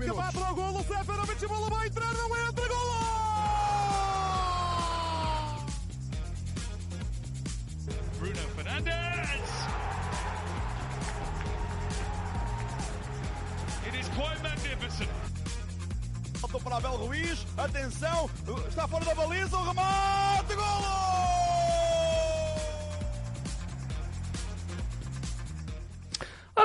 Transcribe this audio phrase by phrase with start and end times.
[0.00, 2.90] Benfica vai para o golo, Seferovic, bola vai entrar, não entra, golo!
[8.18, 9.50] Bruno Fernandes!
[13.86, 15.10] It is quite magnificent.
[16.64, 18.28] Para Abel Ruiz, atenção,
[18.68, 21.09] está fora da baliza, o remate, golo!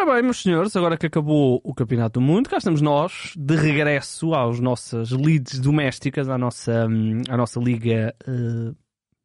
[0.05, 3.55] Ora bem, meus senhores, agora que acabou o Campeonato do Mundo, cá estamos nós, de
[3.55, 8.75] regresso às nossas leads domésticas, à nossa, hum, à nossa liga uh,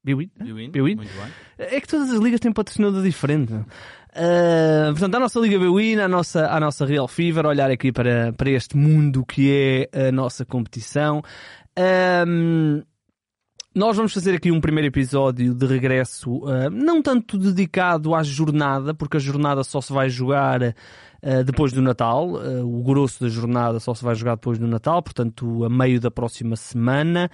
[0.03, 0.31] Biwin?
[0.43, 0.97] Biwin, Biwin?
[0.97, 1.67] muito bem.
[1.69, 3.53] É que todas as ligas têm patrocinador diferente.
[3.53, 8.33] Uh, portanto, a nossa Liga Biwin, a nossa, a nossa Real Fever, olhar aqui para,
[8.33, 9.53] para este mundo que
[9.93, 11.21] é a nossa competição.
[12.27, 12.83] Um,
[13.75, 18.93] nós vamos fazer aqui um primeiro episódio de regresso, uh, não tanto dedicado à jornada,
[18.93, 20.75] porque a jornada só se vai jogar
[21.23, 22.29] uh, depois do Natal.
[22.31, 26.01] Uh, o grosso da jornada só se vai jogar depois do Natal, portanto, a meio
[26.01, 27.31] da próxima semana.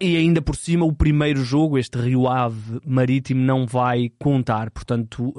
[0.00, 4.70] e ainda por cima, o primeiro jogo, este Rio Ave Marítimo, não vai contar.
[4.70, 5.32] Portanto,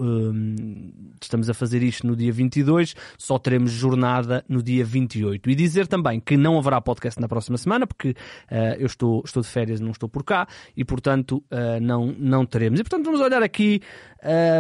[1.22, 5.50] estamos a fazer isto no dia 22, só teremos jornada no dia 28.
[5.50, 8.16] E dizer também que não haverá podcast na próxima semana, porque
[8.80, 11.44] eu estou, estou de férias, não estou por cá e portanto
[11.82, 12.80] não, não teremos.
[12.80, 13.82] E portanto vamos olhar aqui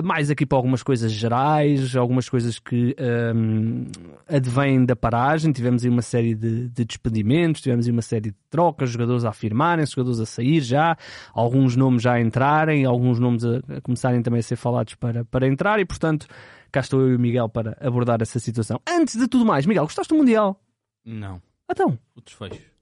[0.03, 2.95] mais aqui para algumas coisas gerais, algumas coisas que
[3.35, 3.85] um,
[4.27, 5.51] advêm da paragem.
[5.51, 9.29] Tivemos aí uma série de, de despedimentos, tivemos aí uma série de trocas, jogadores a
[9.29, 10.97] afirmarem, jogadores a sair já,
[11.33, 15.25] alguns nomes já a entrarem, alguns nomes a, a começarem também a ser falados para,
[15.25, 16.27] para entrar e portanto
[16.71, 18.79] cá estou eu e o Miguel para abordar essa situação.
[18.87, 20.61] Antes de tudo mais, Miguel, gostaste do Mundial?
[21.05, 21.41] Não.
[21.69, 21.97] Então?
[22.15, 22.77] O desfecho.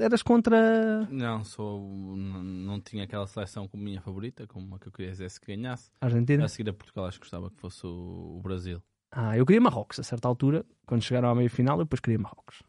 [0.00, 1.06] Eras contra.
[1.10, 1.80] Não, sou,
[2.16, 5.90] não, não tinha aquela seleção como minha favorita, como a que eu quisesse que ganhasse.
[6.00, 6.44] Argentina?
[6.44, 8.82] A seguir a Portugal, acho que gostava que fosse o, o Brasil.
[9.10, 12.18] Ah, eu queria Marrocos a certa altura, quando chegaram à meia final, eu depois queria
[12.18, 12.62] Marrocos.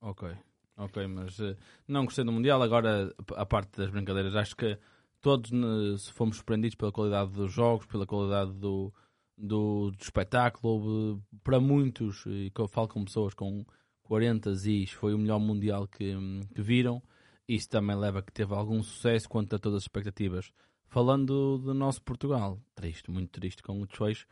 [0.00, 0.28] Ok,
[0.76, 1.56] ok, mas uh,
[1.88, 2.62] não gostei do Mundial.
[2.62, 4.78] Agora, a parte das brincadeiras, acho que
[5.20, 8.92] todos uh, fomos surpreendidos pela qualidade dos jogos, pela qualidade do,
[9.36, 11.22] do, do espetáculo.
[11.42, 13.64] Para muitos, e que eu falo com pessoas com
[14.02, 16.14] 40 Zis foi o melhor Mundial que,
[16.54, 17.02] que, viram.
[17.48, 20.52] Isso também leva a que teve algum sucesso quanto a todas as expectativas.
[20.88, 24.26] Falando do nosso Portugal, triste, muito triste com o desfecho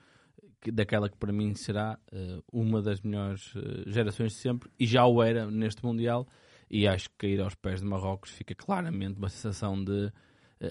[0.71, 5.07] daquela que para mim será uh, uma das melhores uh, gerações de sempre e já
[5.07, 6.27] o era neste Mundial.
[6.71, 10.13] E acho que cair aos pés de Marrocos fica claramente uma sensação de uh,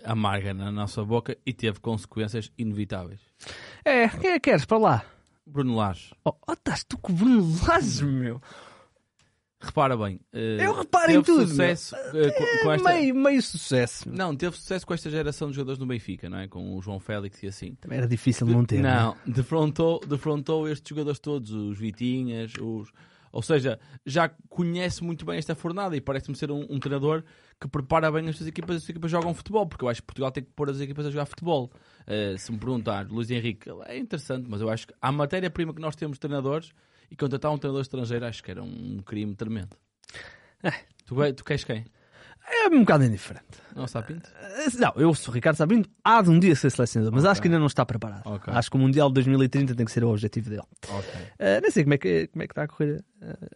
[0.03, 3.21] amarga na nossa boca e teve consequências inevitáveis.
[3.85, 5.05] É, quem é que queres para lá?
[5.45, 6.13] Bruno Lage.
[6.23, 8.41] Oh, oh estás tu com o Bruno Lage, meu.
[9.63, 10.15] Repara bem.
[10.33, 11.47] Uh, eu reparo em tudo.
[11.47, 12.93] Sucesso, uh, com, com esta...
[12.93, 14.09] meio, meio sucesso.
[14.09, 16.49] Não, teve sucesso com esta geração de jogadores no Benfica, não é?
[16.49, 17.75] Com o João Félix e assim.
[17.75, 18.81] Também era difícil de, manter.
[18.81, 19.31] Não, é?
[19.31, 22.91] defrontou, defrontou estes jogadores todos, os Vitinhas, os.
[23.31, 27.23] Ou seja, já conhece muito bem esta fornada e parece-me ser um, um, treinador
[27.59, 30.05] que prepara bem as suas equipas, as suas equipas jogam futebol, porque eu acho que
[30.05, 31.71] Portugal tem que pôr as equipas a jogar futebol.
[32.01, 35.81] Uh, se me perguntar, Luís Henrique, é interessante, mas eu acho que a matéria-prima que
[35.81, 36.73] nós temos de treinadores
[37.13, 39.77] e contratar um treinador estrangeiro acho que era um crime tremendo.
[40.63, 40.71] É.
[41.05, 41.85] Tu, tu queres quem?
[42.45, 43.45] É um bocado indiferente.
[43.75, 44.29] Não, Sapinto?
[44.77, 45.89] Não, eu sou Ricardo Sapinto.
[46.03, 47.31] Há de um dia ser selecionador, mas okay.
[47.31, 48.25] acho que ainda não está preparado.
[48.25, 48.53] Okay.
[48.53, 50.63] Acho que o Mundial de 2030 tem que ser o objetivo dele.
[50.83, 51.21] Okay.
[51.39, 53.03] Uh, nem sei como é, que, como é que está a correr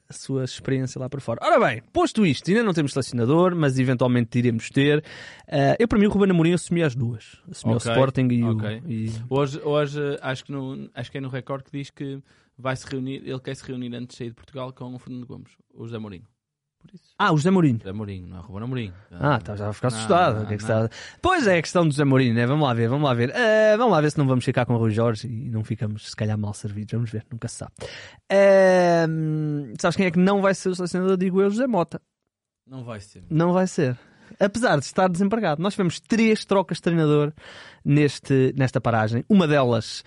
[0.09, 1.39] a sua experiência lá por fora.
[1.43, 4.99] Ora bem, posto isto, ainda não temos selecionador, mas eventualmente iremos ter.
[4.99, 7.41] Uh, eu, para mim, o Ruben Amorim assumi as duas.
[7.65, 8.57] O Sporting e o...
[8.87, 9.11] E...
[9.29, 12.21] Hoje, hoje acho, que no, acho que é no recorde que diz que
[12.57, 15.25] vai se reunir, ele quer se reunir antes de sair de Portugal com o Fernando
[15.25, 16.27] Gomes, o José Mourinho.
[17.17, 17.79] Ah, o José Mourinho.
[17.79, 18.93] José Mourinho, não é Ruben Amorim.
[19.11, 20.39] Ah, estava já a ficar assustado.
[20.39, 20.89] Não, que é que está...
[21.21, 22.45] Pois é, a questão do José Mourinho, né?
[22.45, 23.29] Vamos lá ver, vamos lá ver.
[23.29, 26.09] Uh, vamos lá ver se não vamos ficar com o Rui Jorge e não ficamos,
[26.09, 26.91] se calhar, mal servidos.
[26.93, 27.73] Vamos ver, nunca se sabe.
[28.31, 31.17] Uh, sabes quem é que não vai ser o selecionador?
[31.17, 31.99] Digo eu, José Mota.
[32.65, 33.23] Não vai ser.
[33.29, 33.97] Não vai ser.
[34.39, 35.61] Apesar de estar desempregado.
[35.61, 37.33] Nós tivemos três trocas de treinador
[37.83, 39.25] neste, nesta paragem.
[39.27, 40.03] Uma delas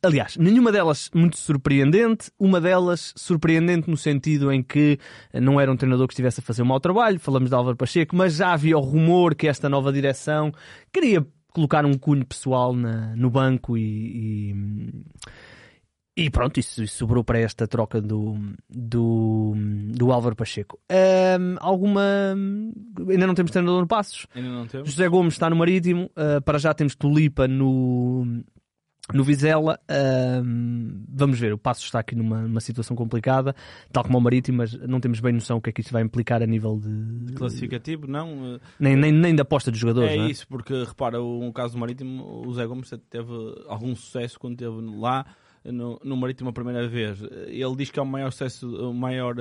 [0.00, 4.96] Aliás, nenhuma delas muito surpreendente, uma delas surpreendente no sentido em que
[5.34, 8.14] não era um treinador que estivesse a fazer um mau trabalho, falamos de Álvaro Pacheco,
[8.14, 10.52] mas já havia o rumor que esta nova direção
[10.92, 17.24] queria colocar um cunho pessoal na, no banco e, e, e pronto, isso, isso, sobrou
[17.24, 18.36] para esta troca do,
[18.70, 19.54] do,
[19.96, 20.78] do Álvaro Pacheco.
[20.88, 22.36] Um, alguma.
[23.08, 24.26] Ainda não temos treinador no Passos.
[24.32, 24.90] Ainda não temos.
[24.90, 26.10] José Gomes está no Marítimo.
[26.16, 28.42] Uh, para já temos Tulipa no,
[29.12, 29.78] no Vizela,
[31.08, 33.54] vamos ver, o Passo está aqui numa, numa, situação complicada,
[33.90, 36.02] tal como o Marítimo, mas não temos bem noção o que é que isto vai
[36.02, 37.32] implicar a nível de...
[37.32, 38.60] Classificativo, não?
[38.78, 40.30] Nem, nem, nem da aposta dos jogadores, É, é?
[40.30, 43.32] isso, porque repara, o, caso do Marítimo, o Zé Gomes teve
[43.66, 45.24] algum sucesso quando esteve lá,
[45.64, 47.22] no, no Marítimo a primeira vez.
[47.22, 49.34] Ele diz que é o maior sucesso, o maior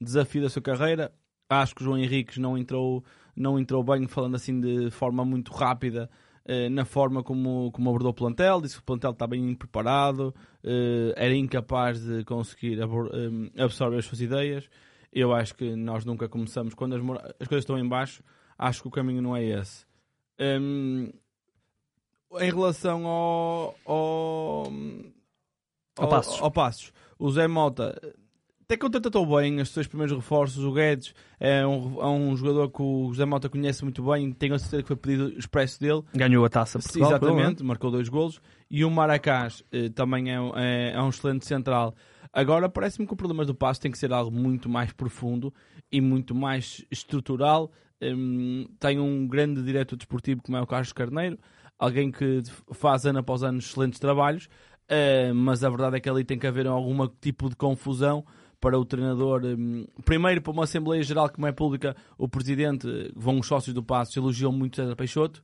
[0.00, 1.12] desafio da sua carreira.
[1.48, 3.04] Acho que o João Henriques não entrou,
[3.36, 6.08] não entrou bem, falando assim de forma muito rápida,
[6.44, 8.60] eh, na forma como, como abordou o plantel.
[8.60, 10.34] Disse que o plantel está bem preparado,
[10.64, 14.68] eh, era incapaz de conseguir eh, absorver as suas ideias.
[15.12, 17.02] Eu acho que nós nunca começamos, quando as,
[17.40, 18.22] as coisas estão em baixo,
[18.58, 19.86] acho que o caminho não é esse.
[20.40, 21.12] Hum,
[22.40, 24.72] em relação ao, ao,
[25.98, 26.40] Ao Passos.
[26.40, 28.00] ao Passos, o Zé Mota
[28.72, 30.64] até contratou bem os seus primeiros reforços.
[30.64, 34.54] O Guedes é um, é um jogador que o Zé Mota conhece muito bem, tenho
[34.54, 36.02] a certeza que foi pedido expresso dele.
[36.14, 37.20] Ganhou a taça Sim, Portugal.
[37.20, 38.40] pelo exatamente, marcou dois golos.
[38.70, 41.94] E o Maracás eh, também é, um- é- é um excelente central.
[42.32, 45.52] Agora parece-me que o problema do passo tem que ser algo muito mais profundo
[45.90, 47.70] e muito mais estrutural.
[48.02, 51.38] Hum, tem um grande diretor desportivo como é o Carlos Carneiro,
[51.78, 52.40] alguém que
[52.72, 54.48] faz ano após ano excelentes trabalhos,
[54.88, 58.24] eh, mas a verdade é que ali tem que haver algum tipo de confusão
[58.62, 59.42] para o treinador.
[59.44, 63.74] hum, primeiro, para uma Assembleia Geral como é pública, o presidente, eh, vão os sócios
[63.74, 65.42] do Passo, elogiam muito César Peixoto.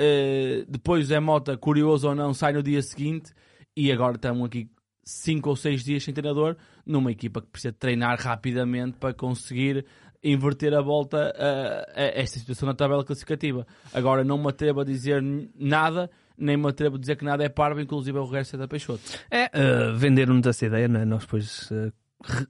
[0.00, 3.32] Uh, depois Zé Mota, curioso ou não, sai no dia seguinte
[3.76, 4.70] e agora estamos aqui
[5.04, 6.56] 5 ou 6 dias sem treinador
[6.86, 9.84] numa equipa que precisa treinar rapidamente para conseguir
[10.24, 13.66] inverter a volta a, a esta situação na tabela classificativa.
[13.92, 15.22] Agora não me atrevo a dizer
[15.58, 18.66] nada, nem me atrevo a dizer que nada é parvo, inclusive é o resto da
[18.66, 19.02] Peixoto.
[19.30, 21.04] É, uh, venderam-nos essa ideia, né?
[21.04, 21.92] nós depois uh,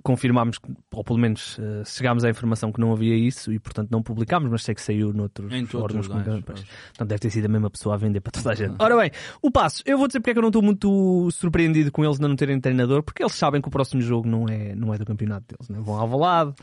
[0.03, 0.59] confirmámos,
[0.93, 4.51] ou pelo menos uh, chegámos à informação que não havia isso e portanto não publicámos,
[4.51, 6.65] mas sei que saiu noutros Em órgãos comunicados.
[6.89, 8.75] Portanto deve ter sido a mesma pessoa a vender para toda a gente.
[8.79, 9.11] Ora bem,
[9.41, 12.19] o passo, eu vou dizer porque é que eu não estou muito surpreendido com eles
[12.19, 15.05] não terem treinador, porque eles sabem que o próximo jogo não é, não é do
[15.05, 15.79] campeonato deles, né?
[15.81, 16.55] vão ao lado.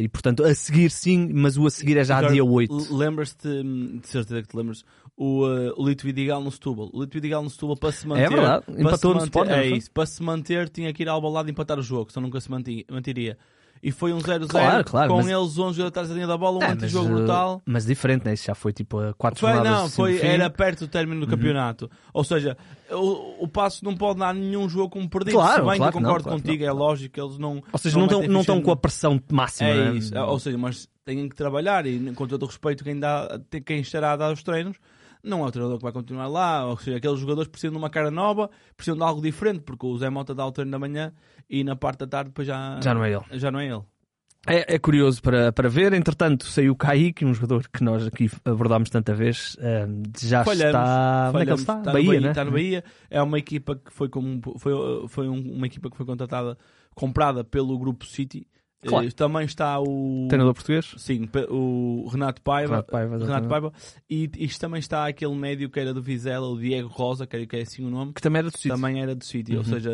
[0.00, 2.72] E portanto, a seguir sim, mas o a seguir é já Agora, dia 8.
[2.76, 4.84] l- Lembras-te, hum, de certeza que te lembras,
[5.16, 6.90] o, uh, o Lito Vidigal no Setúbal.
[6.92, 8.30] O Lito Vidigal no Setúbal para se manter.
[8.30, 11.20] verdade, para empatou no manter- Sporting, É isso, para se manter tinha que ir ao
[11.20, 13.38] balado e empatar o jogo, senão nunca se manti- manteria.
[13.84, 16.58] E foi um 0-0 Claro, claro, com mas- eles 11 atrás da linha da bola,
[16.58, 17.62] um É, mas, antijogo uh, brutal.
[17.66, 18.32] mas diferente, né?
[18.32, 21.90] Isso já foi tipo a 4 Foi, não, foi, era perto do término do campeonato.
[22.10, 22.56] Ou seja,
[22.90, 25.34] o, o passo não pode dar nenhum jogo como perdido.
[25.34, 27.20] Claro, se bem claro que eu que não, concordo claro contigo, não, é lógico que
[27.20, 27.62] eles não.
[27.70, 29.68] Ou seja, não não ficha estão com a pressão máxima.
[29.68, 29.96] É né?
[29.98, 33.80] isso, ou seja, mas têm que trabalhar e com todo o respeito quem, dá, quem
[33.80, 34.78] estará a dar os treinos
[35.24, 37.90] não é o treinador que vai continuar lá, ou seja, aqueles jogadores precisam de uma
[37.90, 41.12] cara nova, precisam de algo diferente, porque o Zé Mota dá o treino da manhã
[41.48, 43.24] e na parte da tarde depois já, Já não é ele.
[43.32, 43.82] Já não é ele.
[44.46, 45.94] É, é curioso para, para ver.
[45.94, 49.56] Entretanto, saiu o Kaique, um jogador que nós aqui abordámos tanta vez.
[49.58, 51.30] ehm, já Falhamos, está.
[51.34, 51.60] Onde é que ele falhamos.
[51.62, 51.78] está?
[51.78, 52.28] Está no Bahia, né?
[52.28, 52.84] Está no Bahia.
[53.08, 54.72] É uma equipa que foi, como, foi,
[55.08, 56.58] foi um- uma equipa que foi contratada,
[56.94, 58.46] comprada pelo Grupo City.
[58.86, 59.06] Claro.
[59.06, 60.26] Eh, também está o.
[60.28, 60.94] Treinador português.
[60.98, 62.70] Sim, o Renato Paiva.
[62.74, 63.48] Renato Paiva, Renato.
[63.48, 63.72] Paiva.
[64.08, 67.46] E isto também está aquele médio que era do Vizela, o Diego Rosa, que é,
[67.46, 68.12] que é assim o nome.
[68.12, 68.70] Que também era do sítio.
[68.70, 69.52] Também era do City.
[69.52, 69.64] Ou Uhum.
[69.64, 69.90] seja,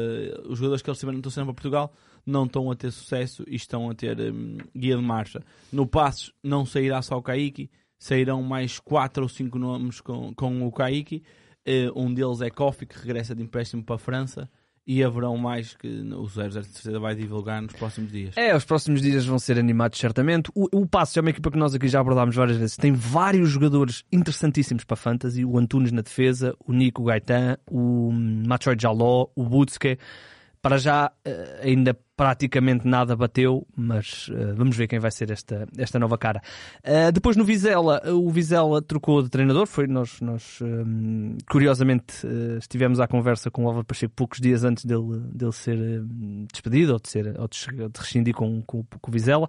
[0.48, 1.92] os jogadores que eles tiveram estão sendo para Portugal
[2.26, 5.40] não estão a ter sucesso e estão a ter hum, guia de marcha.
[5.72, 10.66] No Passos não sairá só o Kaique, sairão mais 4 ou 5 nomes com, com
[10.66, 11.22] o Kaique.
[11.64, 14.50] Eh, um deles é Kofi, que regressa de empréstimo para a França.
[14.86, 18.36] E haverão mais que o 00 de vai divulgar nos próximos dias.
[18.36, 20.50] É, os próximos dias vão ser animados certamente.
[20.54, 22.76] O, o Passos é uma equipa que nós aqui já abordámos várias vezes.
[22.76, 25.44] Tem vários jogadores interessantíssimos para Fantasy.
[25.44, 29.98] O Antunes na defesa, o Nico Gaetan, o Machoy Jaló, o Butske.
[30.62, 35.66] Para já eh, ainda praticamente nada bateu, mas eh, vamos ver quem vai ser esta,
[35.78, 36.42] esta nova cara.
[36.84, 39.66] Eh, depois no Vizela, o Vizela trocou de treinador.
[39.66, 44.64] Foi nós, nós hum, curiosamente eh, estivemos à conversa com o Álvaro Pacheco poucos dias
[44.64, 45.78] antes dele, dele ser
[46.52, 47.58] despedido ou de, ser, ou de,
[47.98, 49.48] rescindir com, com, com o Vizela.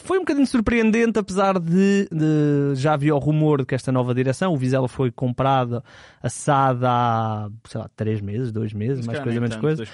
[0.00, 4.14] Foi um bocadinho surpreendente, apesar de, de já havia o rumor de que esta nova
[4.14, 5.82] direção, o Vizela foi comprado,
[6.22, 9.84] assada há, sei lá, três meses, dois meses, Se mais coisa, menos tanto, coisa.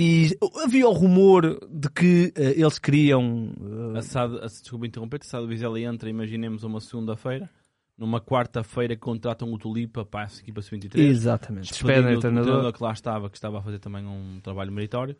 [0.00, 3.50] E havia o rumor de que eh, eles queriam.
[3.94, 7.48] eh, Assado, ass- desculpa interromper, Assado Vizela entra, imaginemos uma segunda-feira,
[7.96, 10.98] numa quarta-feira contratam o Tulipa para a equipa sub-23.
[11.00, 11.68] exatamente.
[11.72, 12.72] Despedem o treinador.
[12.72, 15.16] que lá estava, que estava a fazer também um trabalho meritório.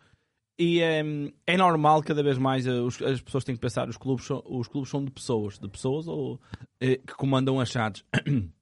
[0.60, 1.02] E é,
[1.46, 4.42] é normal, cada vez mais, eh, os- as pessoas têm que pensar, os clubes são,
[4.46, 6.40] os clubes são de pessoas, de pessoas ou,
[6.80, 8.04] eh, que comandam as SADs.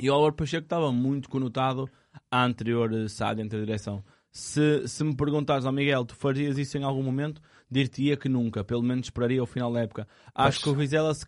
[0.00, 1.88] E o Álvaro Pacheco estava muito conotado
[2.28, 4.02] à anterior SAD, anterior direção.
[4.36, 7.40] Se, se me perguntares ao Miguel, tu farias isso em algum momento?
[7.70, 10.08] Dir-te-ia que nunca, pelo menos esperaria o final da época.
[10.34, 11.24] Acho que o Vizela se,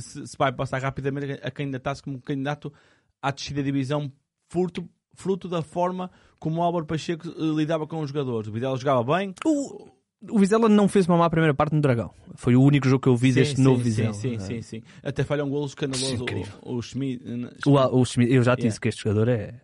[0.00, 2.72] se, se vai passar rapidamente a candidatar-se como candidato
[3.20, 4.10] à descida da divisão
[4.48, 8.48] fruto, fruto da forma como o Álvaro Pacheco eh, lidava com os jogadores.
[8.48, 9.90] O Vizela jogava bem, O,
[10.28, 12.10] o Vizela não fez uma má primeira parte no Dragão.
[12.34, 14.14] Foi o único jogo que eu vi Sim, deste sim, novo sim, Vizela.
[14.14, 14.38] Sim, É.
[14.38, 14.82] sim, sim.
[15.02, 16.24] Até falha um golo escandaloso.
[16.62, 17.24] O, o Schmidt.
[17.66, 18.68] O, o Schmidt- eu já te Yeah.
[18.70, 19.54] disse que este jogador é.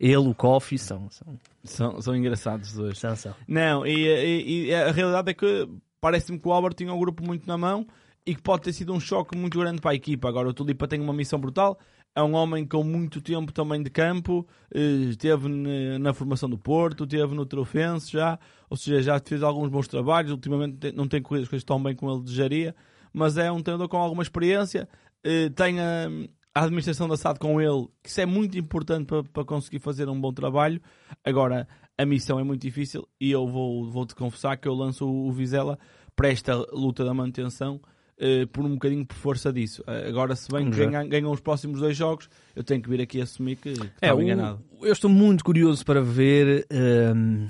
[0.00, 1.08] Ele, o Kofi, são.
[1.10, 2.98] são, São, são engraçados os dois.
[2.98, 3.34] são, são.
[3.46, 5.68] Não, e, e- e a realidade é que
[6.00, 7.86] parece-me que o Albert tinha um grupo muito na mão
[8.26, 10.28] e que pode ter sido um choque muito grande para a equipa.
[10.28, 11.78] Agora o Tulipa tem uma missão brutal.
[12.14, 16.58] É um homem com muito tempo também de campo, eh, esteve na, na formação do
[16.58, 18.38] Porto, esteve no Trofense já,
[18.68, 20.32] ou seja, já fez alguns bons trabalhos.
[20.32, 22.74] Ultimamente não tem corrido as coisas tão bem como ele desejaria,
[23.12, 24.88] mas é um treinador com alguma experiência.
[25.24, 26.08] eh, tem a,
[26.54, 30.32] administração da SAD com ele, que isso é muito importante para, conseguir fazer um bom
[30.32, 30.80] trabalho.
[31.24, 35.30] Agora, a missão é muito difícil e eu vou, vou-te confessar que eu lanço o
[35.32, 35.78] Vizela
[36.16, 37.80] para esta luta da manutenção
[38.20, 39.82] eh, por um bocadinho por força disso.
[39.86, 43.00] Eh, agora, se bem que ganham, ganham os próximos dois jogos, eu tenho que vir
[43.00, 44.62] aqui assumir que, que É, estava o- enganado.
[44.82, 46.66] eu estou muito curioso para ver.
[46.70, 47.48] hum,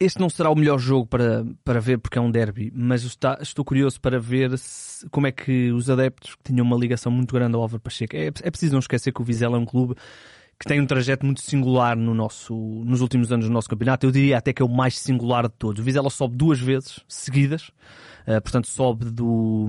[0.00, 3.38] este não será o melhor jogo para, para ver porque é um derby, mas está-
[3.40, 7.32] estou curioso para ver se- como é que os adeptos que tinham uma ligação muito
[7.32, 8.16] grande ao Álvaro Pacheco.
[8.16, 9.94] É, é preciso não esquecer que o Vizela é um clube
[10.58, 14.06] que tem um trajeto muito singular no nosso, nos últimos anos do nosso campeonato.
[14.06, 15.80] Eu diria até que é o mais singular de todos.
[15.80, 17.70] O Vizela sobe duas vezes seguidas,
[18.26, 19.66] eh, portanto sobe do,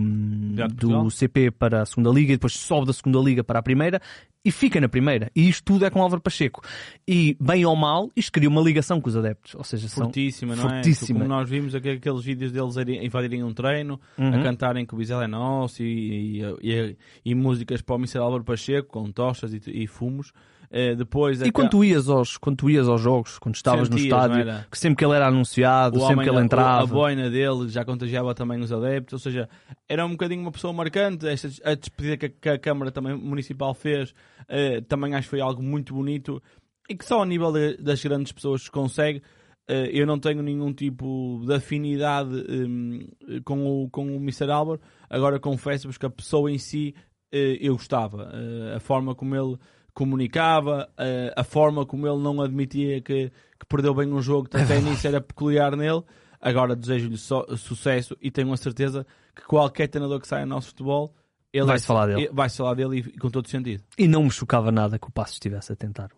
[0.76, 4.02] do CP para a segunda liga e depois sobe da segunda liga para a primeira
[4.44, 5.32] e fica na primeira.
[5.36, 6.62] E isto tudo é com Álvaro Pacheco.
[7.08, 9.56] E, bem ou mal, isto cria uma ligação com os adeptos.
[9.56, 11.20] Ou seja, Fortíssima, não fortíssima.
[11.20, 11.24] é?
[11.24, 14.44] Como nós vimos aqu- aqueles vídeos deles a irem- a invadirem um treino, a Uhum.
[14.44, 18.20] cantarem que o Vizela é nosso e, e, e- e músicas para o Mr.
[18.20, 20.32] Álvaro Pacheco com tochas e, e fumos.
[20.78, 23.98] Eh, depois E quando tu, ias aos, quando tu ias aos jogos, quando estavas no
[23.98, 26.44] Sentias, não estádio, que sempre que ele era anunciado, o sempre homem, que ele a-
[26.44, 26.84] entrava.
[26.84, 29.48] A boina dele já contagiava também os adeptos, ou seja,
[29.88, 31.26] era um bocadinho uma pessoa marcante.
[31.28, 34.14] Esta, a despedida que a, que a Câmara também Municipal fez
[34.50, 36.44] eh, também acho que foi algo muito bonito
[36.90, 39.22] e que só ao nível de- das grandes pessoas se consegue.
[39.70, 43.08] Eh, eu não tenho nenhum tipo de afinidade hum,
[43.46, 44.52] com, o, com o Mr.
[44.52, 46.94] Albert, agora confesso-vos que a pessoa em si
[47.32, 48.30] eu gostava.
[48.76, 49.58] A forma como ele
[49.96, 54.58] comunicava, eh, a forma como ele não admitia que, que perdeu bem um jogo, que
[54.58, 56.04] até nisso era peculiar nele.
[56.40, 61.16] Agora desejo-lhe sucesso e tenho a certeza que qualquer treinador que saia no nosso futebol
[61.58, 62.30] ele Vai-se falar dele.
[62.34, 63.82] Vai-se falar dele e, com todo sentido.
[63.98, 66.10] E não me chocava nada que o Passo estivesse a tentar.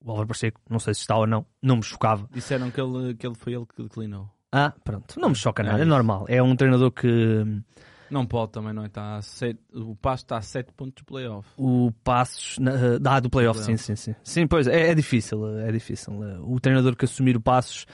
[0.00, 2.28] O, Álvaro Pacheco, não sei se está ou não, não me chocava.
[2.32, 4.30] Disseram que ele, que ele foi ele que declinou.
[4.52, 5.88] Ah, pronto, não me choca É nada, é isso.
[5.88, 6.24] normal.
[6.28, 7.44] É um treinador que
[8.10, 8.86] Não pode também, não é?
[8.86, 11.48] Está a sete, o passo está a 7 pontos de playoff.
[11.56, 12.58] o Passos,
[13.04, 13.84] ah, do playoff, sim, Playoff.
[13.84, 14.14] sim, sim.
[14.22, 16.12] Sim, pois, é, é difícil, é difícil.
[16.42, 17.86] O treinador que assumir o Passos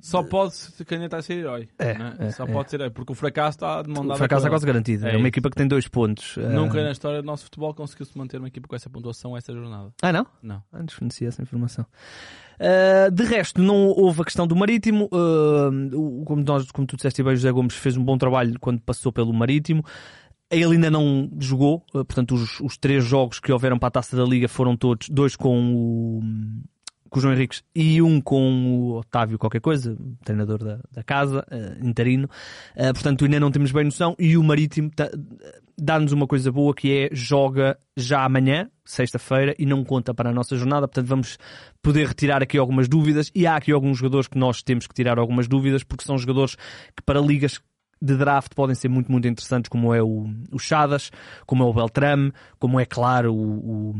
[0.00, 1.68] Só pode se candidatar a ser herói.
[1.78, 2.30] É, não é?
[2.30, 2.52] Só é.
[2.52, 5.06] pode ser herói, porque o fracasso está de mão O fracasso com é quase garantido.
[5.06, 6.36] É, É uma equipa que tem dois pontos.
[6.36, 9.52] Nunca Ah, na história do nosso futebol conseguiu-se manter uma equipa com essa pontuação essa
[9.52, 9.92] jornada.
[10.02, 10.26] Ah, não?
[10.42, 10.62] Não.
[10.72, 11.86] Ah, desconhecia essa informação.
[12.58, 15.08] Ah, de resto, não houve a questão do Marítimo.
[15.10, 19.12] O- como, nós, como tu disseste bem, José Gomes fez um bom trabalho quando passou
[19.12, 19.84] pelo Marítimo.
[20.50, 24.22] Ele ainda não jogou, portanto, os, os três jogos que houveram para a taça da
[24.24, 26.20] Liga foram todos, dois com o,
[27.14, 31.46] com o João Henriques e um com o Otávio, qualquer coisa, treinador da, da casa,
[31.48, 32.28] ah, interino.
[32.76, 34.16] Ah, portanto, ainda não temos bem noção.
[34.18, 35.10] E o Marítimo tá-
[35.78, 40.32] dá-nos uma coisa boa que é joga já amanhã, sexta-feira, e não conta para a
[40.32, 40.88] nossa jornada.
[40.88, 41.38] Portanto, vamos
[41.80, 43.30] poder retirar aqui algumas dúvidas.
[43.32, 46.56] E há aqui alguns jogadores que nós temos que tirar algumas dúvidas, porque são jogadores
[46.56, 47.60] que para ligas
[48.02, 51.10] de draft podem ser muito, muito interessantes, como é o, o Chadas,
[51.46, 53.94] como é o Beltrame, como é, claro, o, o,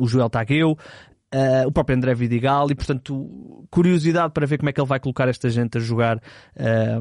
[0.00, 0.78] o Joel Tagueu,
[1.32, 5.00] eh, o próprio André Vidigal, e portanto, curiosidade para ver como é que ele vai
[5.00, 6.20] colocar esta gente a jogar.
[6.54, 7.00] eh,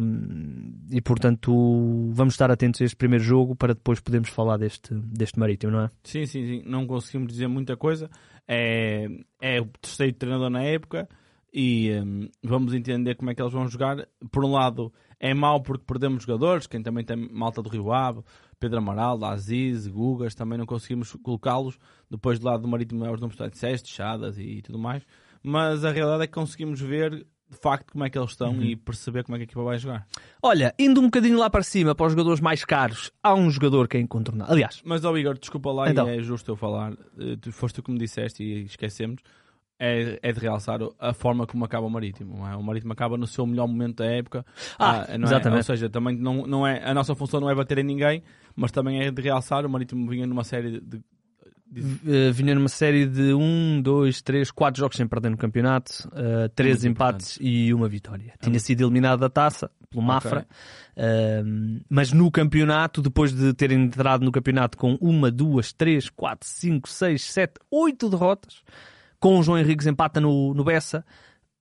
[0.89, 5.39] e portanto, vamos estar atentos a este primeiro jogo para depois podermos falar deste, deste
[5.39, 5.89] marítimo, não é?
[6.03, 6.63] Sim, sim, sim.
[6.65, 8.09] Não conseguimos dizer muita coisa.
[8.47, 9.07] É,
[9.39, 11.07] é o terceiro treinador na época
[11.53, 14.07] e hum, vamos entender como é que eles vão jogar.
[14.31, 18.21] Por um lado, é mau porque perdemos jogadores, quem também tem malta do Rio Ave,
[18.61, 21.77] Pedro Amaral, Aziz, Gugas, também não conseguimos colocá-los.
[22.09, 25.03] Depois do lado do Marítimo é os nomes que tu disseste, Chadas e tudo mais.
[25.43, 28.75] Mas a realidade é que conseguimos ver de facto como é que eles estão e
[28.77, 30.07] perceber como é que a equipa vai jogar.
[30.41, 33.87] Olha, indo um bocadinho lá para cima, para os jogadores mais caros, há um jogador
[33.89, 34.53] que é incontornável.
[34.53, 36.07] Aliás, Mas, ó Igor, desculpa lá, Então.
[36.07, 39.21] é justo eu falar, eh, tu, foste tu que me disseste e esquecemos,
[39.83, 42.37] é, é de realçar a forma como acaba o Marítimo.
[42.37, 42.55] não é?
[42.55, 44.45] O Marítimo acaba no seu melhor momento da época.
[44.77, 45.31] Ah, não é?
[45.31, 45.57] exatamente.
[45.57, 48.21] Ou seja, também não, não é, a nossa função não é bater em ninguém,
[48.55, 49.65] mas também é de realçar.
[49.65, 50.81] O Marítimo vinha numa série de.
[50.81, 51.03] de-
[52.05, 56.47] eh, vinha numa série de um, dois, três, quatro jogos sem perder no campeonato, eh,
[56.53, 58.33] três Muito empates e uma vitória.
[58.41, 60.45] Tinha sido eliminado da taça pelo Mafra,
[60.95, 61.41] eh,
[61.89, 66.89] mas no campeonato, depois de ter entrado no campeonato com uma, duas, três, quatro, cinco,
[66.89, 68.61] seis, sete, oito derrotas,
[69.21, 71.05] com o João Henriques empata no, no Bessa,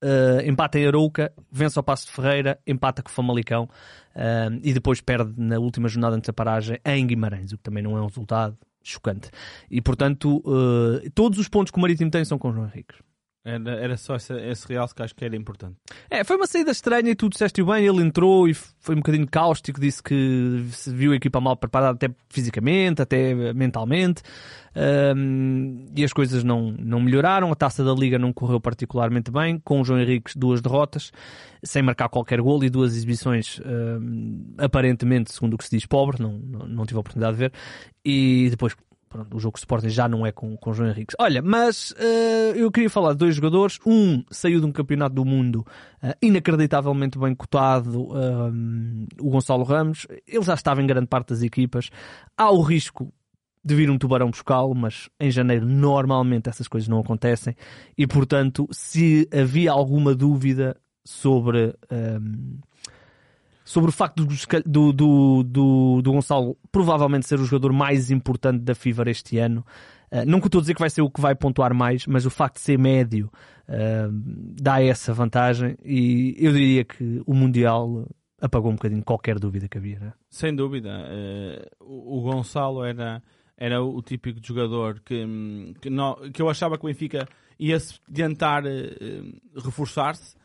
[0.03, 3.65] uh, empata em Arouca, vence ao Passo de Ferreira, empata com o Famalicão
[4.17, 7.83] uh, e depois perde na última jornada antes da paragem em Guimarães, o que também
[7.83, 9.31] não é um resultado chocante.
[9.71, 12.99] E portanto, uh, todos os pontos que o Marítimo tem são com o João Henriques.
[13.43, 15.77] Era, era só esse, esse realce que acho que era importante.
[16.11, 19.27] É, foi uma saída estranha e tu disseste bem, ele entrou e foi um bocadinho
[19.27, 24.23] cáustico, disse que se viu a equipa mal preparada até fisicamente, até mentalmente,
[25.17, 29.59] um, e as coisas não, não melhoraram, a taça da Liga não correu particularmente bem,
[29.59, 31.11] com o João Henriques duas derrotas,
[31.65, 36.21] sem marcar qualquer gol e duas exibições um, aparentemente, segundo o que se diz, pobre,
[36.21, 37.53] não, não, não tive a oportunidade de ver,
[38.05, 38.77] e depois
[39.11, 41.17] pronto, o jogo de Sporting já não é com, com João Henriques.
[41.19, 43.79] Olha, mas uh, eu queria falar de dois jogadores.
[43.85, 45.67] Um saiu de um campeonato do mundo
[46.03, 48.53] uh, inacreditavelmente bem cotado, uh,
[49.21, 50.07] o Gonçalo Ramos.
[50.27, 51.91] Ele já estava em grande parte das equipas.
[52.37, 53.13] Há o risco
[53.63, 57.55] de vir um tubarão buscá-lo, mas em janeiro normalmente essas coisas não acontecem.
[57.99, 61.75] E portanto, se havia alguma dúvida sobre
[63.71, 64.27] sobre o facto
[64.67, 69.65] do, do, do, do, Gonçalo provavelmente ser o jogador mais importante da FIVA este ano.
[70.11, 72.31] Uh, não estou a dizer que vai ser o que vai pontuar mais, mas o
[72.31, 73.31] facto de ser médio
[73.69, 74.11] uh,
[74.61, 78.09] dá essa vantagem e eu diria que o Mundial
[78.41, 80.01] apagou um bocadinho qualquer dúvida que havia.
[80.01, 80.13] Né?
[80.29, 80.91] Sem dúvida.
[80.91, 83.23] Uh, o Gonçalo era,
[83.57, 85.25] era o típico jogador que,
[85.81, 87.79] que, não, que eu achava que o Benfica ia
[88.13, 88.65] tentar
[89.55, 90.40] reforçar-se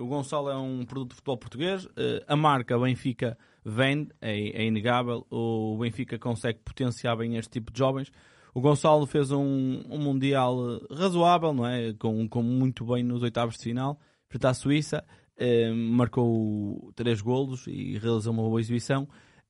[0.00, 1.84] o Gonçalo é um produto de futebol português.
[1.84, 5.26] Uh, a marca Benfica vende, é, é, inegável.
[5.30, 8.10] O Benfica consegue potenciar bem este tipo de jovens.
[8.54, 11.92] O Gonçalo fez um, um Mundial razoável, não é?
[11.94, 15.04] Com, com muito bem nos oitavos de final, frente à Suíça.
[15.40, 19.08] Uh, marcou três golos e realizou uma boa exibição.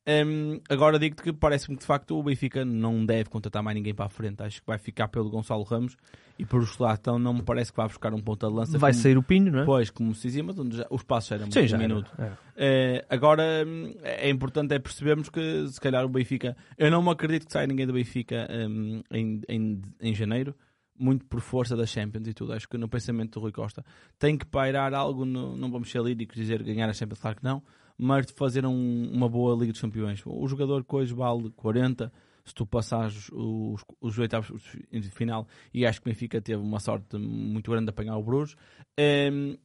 [0.08, 3.94] Um, agora digo-te que parece-me que de facto o Benfica não deve contratar mais ninguém
[3.94, 4.42] para a frente.
[4.42, 5.96] Acho que vai ficar pelo Gonçalo Ramos
[6.38, 6.66] e por
[6.98, 8.78] então não me parece que vá buscar um ponta de lança.
[8.78, 9.64] Vai como, sair o Pinho, não é?
[9.64, 12.10] Pois, como se dizia, mas onde já, os passos eram Sim, um minuto.
[12.18, 13.64] Era, é, agora
[14.02, 16.56] é importante é percebermos que se calhar o Benfica.
[16.78, 20.54] Eu não me acredito que saia ninguém do Benfica um, em, em, em janeiro
[20.98, 22.52] muito por força da Champions e tudo.
[22.52, 23.84] Acho que no pensamento do Rui Costa
[24.18, 27.44] tem que pairar algo, no, não vamos ser líricos dizer ganhar a Champions, claro que
[27.44, 27.62] não,
[28.00, 30.22] mas de fazer um, uma boa Liga dos Campeões.
[30.24, 32.10] O jogador que hoje vale 40,
[32.44, 34.50] se tu passares os, os oitavos
[34.90, 38.22] de final, e acho que o Benfica teve uma sorte muito grande de apanhar o
[38.22, 38.56] Bruges,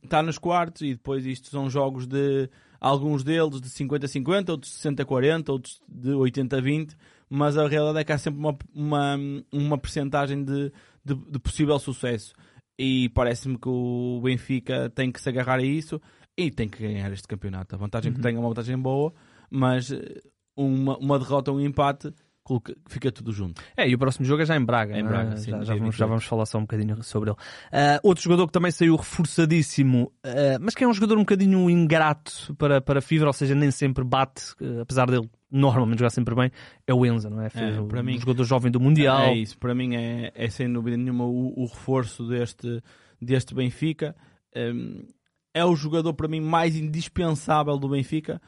[0.04, 4.90] está nos quartos e depois isto são jogos de alguns deles de 50-50, outros de
[4.90, 6.94] 60-40, outros de 80-20,
[7.30, 9.18] mas a realidade é que há sempre uma, uma,
[9.50, 12.34] uma percentagem de, de, de possível sucesso.
[12.78, 16.02] E parece-me que o Benfica tem que se agarrar a isso
[16.38, 17.76] e tem que ganhar este campeonato.
[17.76, 18.18] A vantagem uhum.
[18.18, 19.14] que tem é uma vantagem boa,
[19.50, 20.22] mas eh,
[20.56, 22.14] uma, uma derrota ou um empate
[22.88, 23.62] fica tudo junto.
[23.76, 24.96] É, e o próximo jogo é já em Braga.
[24.96, 25.38] É em Braga, é?
[25.38, 27.38] sim, já, já, vamos, já, vamos, falar só um bocadinho sobre ele.
[27.38, 31.70] Uh, outro jogador que também saiu reforçadíssimo, uh, mas que é um jogador um bocadinho
[31.70, 36.36] ingrato para, para Fibra, ou seja, nem sempre bate, uh, apesar dele normalmente jogar sempre
[36.36, 36.52] bem,
[36.86, 37.48] é o Enza, não é?
[37.48, 39.22] é para mim, um jogador jovem do Mundial.
[39.22, 42.84] É isso, para mim é, é sem dúvida nenhuma o, o reforço deste,
[43.20, 44.16] deste Benfica.
[44.56, 45.04] Um,
[45.56, 48.42] é o jogador para mim mais indispensável do Benfica.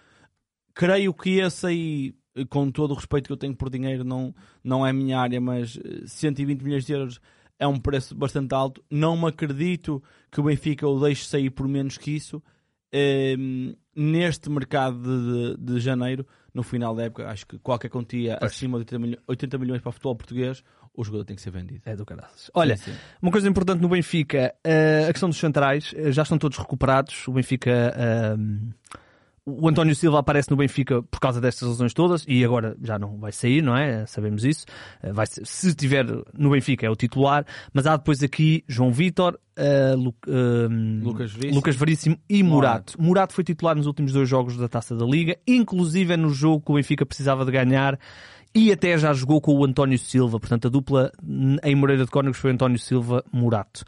[0.75, 2.15] Creio que esse aí,
[2.49, 5.39] com todo o respeito que eu tenho por dinheiro, não, não é a minha área,
[5.39, 7.21] mas 120 eh, milhões de euros
[7.57, 8.83] é um preço bastante alto.
[8.91, 12.43] Não me acredito que o Benfica o deixe sair por menos que isso.
[12.93, 18.37] Um, neste mercado de, de, de, janeiro, no final da época, acho que qualquer quantia
[18.41, 20.63] acima de 80 milhões, 80 milhões para o futebol português,
[20.97, 21.81] o jogador tem que ser vendido.
[21.85, 22.49] É do caraças.
[22.53, 22.97] Olha, sim, sim.
[23.21, 27.27] uma coisa importante no Benfica, uh, a questão dos centrais, uh, já estão todos recuperados.
[27.27, 27.93] O Benfica.
[28.35, 28.73] Uh,
[29.49, 33.17] o António Silva aparece no Benfica por causa destas lesões todas e agora já não
[33.17, 34.05] vai sair, não é?
[34.05, 34.65] Sabemos isso.
[35.13, 39.39] Vai ser, se estiver no Benfica é o titular, mas há depois aqui João Vitor,
[39.57, 41.55] uh, Lu, uh, Lucas, Veríssimo.
[41.55, 43.01] Lucas Veríssimo e Murato.
[43.01, 46.65] Murato foi titular nos últimos dois jogos da Taça da Liga, inclusive é no jogo
[46.65, 47.97] que o Benfica precisava de ganhar
[48.57, 50.39] e até já jogou com o António Silva.
[50.39, 51.11] Portanto, a dupla
[51.63, 53.85] em Moreira de Cónegos foi António Silva-Murato.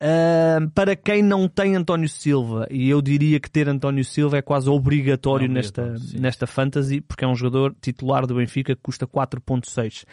[0.00, 4.42] Uh, para quem não tem António Silva, e eu diria que ter António Silva é
[4.42, 8.82] quase obrigatório, é obrigatório nesta, nesta fantasy, porque é um jogador titular do Benfica que
[8.82, 10.04] custa 4.6.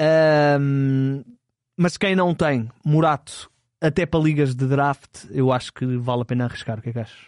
[0.00, 1.24] Uh,
[1.76, 6.24] mas quem não tem, Murato, até para ligas de draft, eu acho que vale a
[6.24, 6.78] pena arriscar.
[6.78, 7.27] O que é que achas?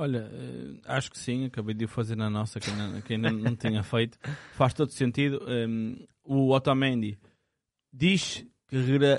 [0.00, 3.30] Olha, eh, acho que sim, acabei de o fazer na nossa, que ainda, que ainda
[3.30, 4.18] não tinha feito.
[4.54, 5.44] Faz todo sentido.
[5.46, 7.18] Um, o Otamendi
[7.92, 8.76] diz que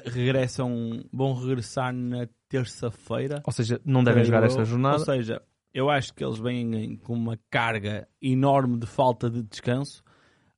[0.10, 3.44] regressam, vão regressar na terça-feira.
[3.46, 4.98] Ou seja, não devem jogar esta jornada.
[4.98, 5.39] Ou seja,
[5.72, 10.04] eu acho que eles vêm com uma carga enorme de falta de descanso.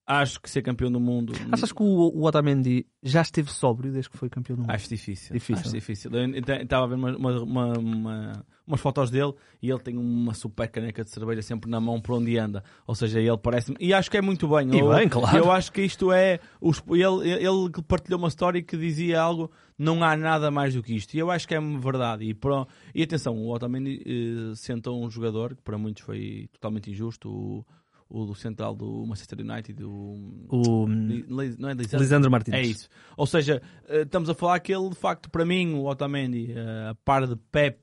[0.06, 1.34] Acho que ser campeão do mundo.
[1.50, 4.72] Achas que o, o Otamendi já esteve sóbrio desde que foi campeão do mundo?
[4.72, 5.34] Acho difícil.
[5.34, 5.62] Difícil.
[5.62, 6.12] Acho difícil.
[6.12, 10.34] Eu estava a ver uma, uma, uma, uma, umas fotos dele e ele tem uma
[10.34, 12.66] super caneca de cerveja sempre na mão por onde anda.
[12.86, 13.78] Ou seja, ele parece-me.
[13.80, 14.76] E acho que é muito bem.
[14.76, 15.38] E eu, bem, claro.
[15.38, 16.38] Eu acho que isto é.
[16.62, 19.50] Ele, ele partilhou uma história que dizia algo.
[19.78, 21.13] Não há nada mais do que isto.
[21.13, 22.26] E eu acho que é verdade.
[22.26, 26.92] E, pro, e atenção, o Otamendi eh, sentou um jogador que para muitos foi totalmente
[26.92, 27.30] injusto.
[27.30, 27.66] O,
[28.13, 31.99] o do central do Manchester United, o, O não é Lisandro?
[31.99, 32.54] Lisandro Martins.
[32.54, 32.88] É isso.
[33.17, 36.89] Ou seja, eh, estamos a falar que ele, de facto, para mim, o Otamendi, eh,
[36.91, 37.80] a par de Pep,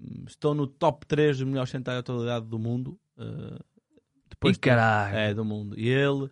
[0.00, 2.98] hum, estão no top 3 dos melhores centrais de atualidade do mundo.
[3.18, 3.58] eh,
[4.26, 5.16] E depois tem- caralho.
[5.16, 5.78] É, do mundo.
[5.78, 6.28] E ele,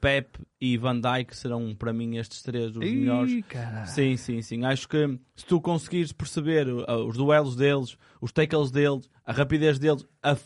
[0.00, 3.42] Pep e Van Dijk serão, para mim, estes três os melhores.
[3.48, 3.86] Caralho.
[3.88, 4.64] Sim, sim, sim.
[4.64, 10.04] Acho que se tu conseguires perceber os duelos deles, os tackles deles, a rapidez deles,
[10.22, 10.36] a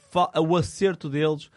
[0.41, 1.51] o acerto deles,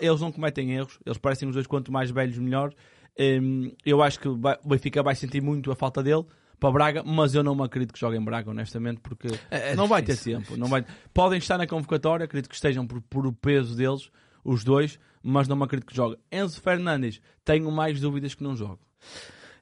[0.00, 2.72] eles não cometem erros, eles parecem os dois quanto mais velhos, melhor.
[3.18, 6.24] Um, eu acho que vai- o Benfica vai sentir muito a falta dele
[6.60, 9.76] para Braga, mas eu não me acredito que jogue em Braga, honestamente, porque É- é
[9.76, 10.56] não vai ter difícil, tempo.
[10.56, 10.84] Não vai...
[11.14, 14.10] Podem estar na convocatória, acredito que estejam por, por o peso deles,
[14.44, 16.16] os dois, mas não me acredito que jogue.
[16.30, 18.80] Enzo Fernandes, tenho mais dúvidas que não jogue.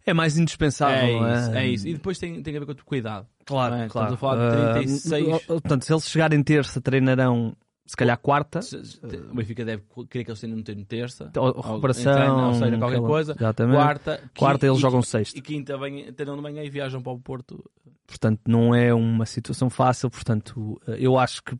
[0.07, 1.88] É mais indispensável, É isso, é isso.
[1.88, 3.26] E depois tem, tem a ver com o cuidado.
[3.46, 3.88] Claro, é?
[3.88, 4.12] claro.
[4.12, 5.42] Estamos a falar de Ah, 36.
[5.46, 8.62] portanto, se eles chegarem terça, treinarão se calhar quarta.
[8.62, 8.99] Se- se-
[9.31, 11.31] O Benfica deve querer que eles tenham ter terça.
[11.37, 13.33] Ou- ou recuperação, ou seja, qualquer aquela- coisa.
[13.38, 13.77] Exatamente.
[13.77, 15.38] Quarta, Quarta eles e- jogam sexta.
[15.38, 17.62] E quinta vem, terão de manhã e viajam para o Porto.
[18.07, 20.11] Portanto, não é uma situação fácil.
[20.11, 21.57] Portanto, eh, eu acho que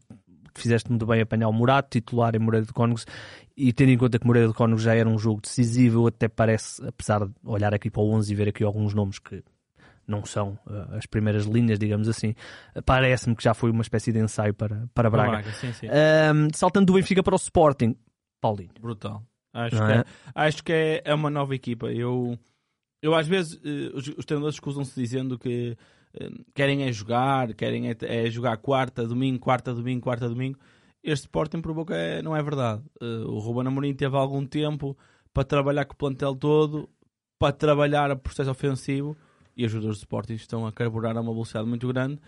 [0.57, 3.05] fizeste muito bem apanhar o Murato, titular em Moreira de Cónegos,
[3.57, 6.85] e tendo em conta que Moreira de Cónegos já era um jogo decisivo, até parece,
[6.87, 9.43] apesar de olhar aqui para o 11 e ver aqui alguns nomes que
[10.07, 12.35] não são eh, as primeiras linhas, digamos assim,
[12.85, 15.43] parece-me que já foi uma espécie de ensaio para, para Braga.
[15.53, 15.87] Sim, sim.
[15.89, 17.97] Ahm, saltando do Benfica para o Sporting,
[18.41, 18.71] Paulinho.
[18.81, 19.23] Brutal.
[19.53, 19.97] Acho Não que, é?
[19.97, 21.87] é, acho que é, é uma nova equipa.
[21.93, 22.37] Eu,
[23.01, 25.77] eu às vezes, eh, os, os treinadores escusam-se dizendo que
[26.19, 30.59] eh, querem é jogar, querem é, é jogar quarta, domingo, quarta, domingo, quarta, domingo.
[31.03, 32.83] Este Sporting provou que é- não é verdade.
[33.01, 34.97] Eh, o Ruben Amorim teve algum tempo
[35.33, 36.89] para trabalhar com o plantel todo,
[37.39, 39.17] para trabalhar o processo ofensivo
[39.57, 42.21] e os jogadores do Sporting estão a carburar a uma velocidade muito grande.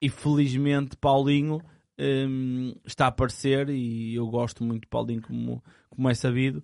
[0.00, 1.62] E felizmente Paulinho
[1.98, 6.62] hum, está a aparecer e eu gosto muito de Paulinho como, como é sabido.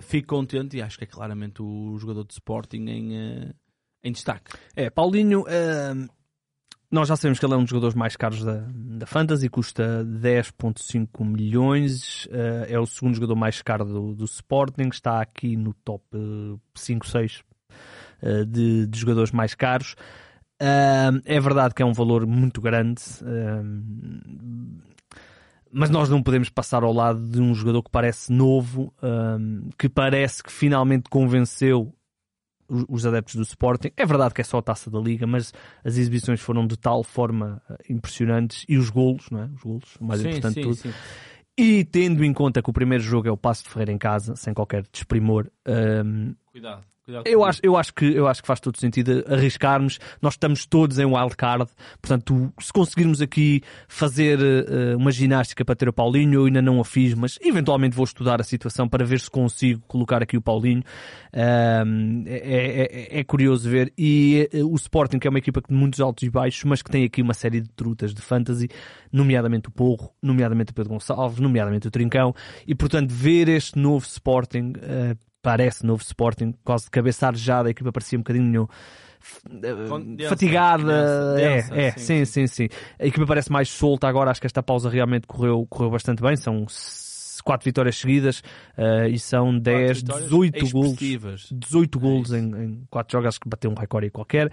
[0.00, 3.54] Fico contente e acho que é claramente o jogador de Sporting em, eh,
[4.02, 4.50] em destaque.
[4.74, 6.08] É, Paulinho, ahm,
[6.90, 10.04] nós já sabemos que ele é um dos jogadores mais caros da, da Fantasy, custa
[10.04, 15.72] 10.5 milhões, ah, é o segundo jogador mais caro do, do Sporting, está aqui no
[15.72, 17.49] top eh, 5, 6 eh,
[18.48, 19.94] de, de jogadores mais caros.
[21.24, 23.02] É verdade que é um valor muito grande,
[25.72, 28.92] mas nós não podemos passar ao lado de um jogador que parece novo,
[29.78, 31.94] que parece que finalmente convenceu
[32.68, 33.90] os- os adeptos do Sporting.
[33.96, 35.52] É verdade que é só a taça da Liga, mas
[35.84, 39.44] as exibições foram de tal forma eh, impressionantes e os golos, não é?
[39.56, 40.76] Os golos, o mais sim, importante de sim, tudo.
[40.76, 40.92] sim.
[41.58, 44.36] E tendo em conta que o primeiro jogo é o Passo de Ferreira em casa,
[44.36, 45.48] sem qualquer desprimor,
[46.04, 46.84] hum, cuidado,
[47.24, 49.98] eu acho, eu, acho que, eu acho que faz todo sentido arriscarmos.
[50.22, 51.66] Nós estamos todos em wildcard,
[52.00, 56.80] portanto, se conseguirmos aqui fazer eh, uma ginástica para ter o Paulinho, eu ainda não
[56.80, 60.42] a fiz, mas eventualmente vou estudar a situação para ver se consigo colocar aqui o
[60.42, 60.82] Paulinho.
[61.32, 61.82] É,
[62.26, 63.92] é- é- é curioso ver.
[63.96, 66.90] E eh, o Sporting, que é uma equipa de muitos altos e baixos, mas que
[66.90, 68.68] tem aqui uma série de trutas de fantasy,
[69.12, 72.34] nomeadamente o Porro, nomeadamente o Pedro Gonçalves, nomeadamente o Trincão,
[72.66, 74.72] e portanto, ver este novo Sporting.
[74.82, 78.68] eh, Parece novo Sporting, quase de cabeça arejada, a equipa parecia um bocadinho
[79.62, 81.36] eh, fatigada.
[81.38, 82.68] é, é, sim, sim, sim, sim.
[82.98, 84.30] A equipa parece mais solta agora.
[84.30, 86.36] Acho que esta pausa realmente correu, correu bastante bem.
[86.36, 86.66] São
[87.40, 88.42] quatro vitórias seguidas
[88.76, 90.90] eh, e são 10, vitórias 18 golos.
[90.92, 91.48] expressivas.
[91.52, 94.50] 18 golos É em, em 4 jogos, acho que bateu um recorde qualquer.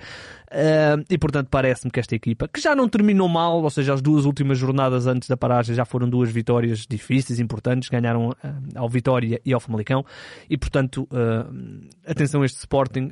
[0.51, 4.01] Eh, e portanto, parece-me que esta equipa, que já não terminou mal, ou seja, as
[4.01, 8.89] duas últimas jornadas antes da paragem já foram duas vitórias difíceis, importantes, ganharam eh, ao
[8.89, 10.05] Vitória e ao Famalicão.
[10.49, 11.07] E portanto,
[12.05, 13.11] atenção a este Sporting.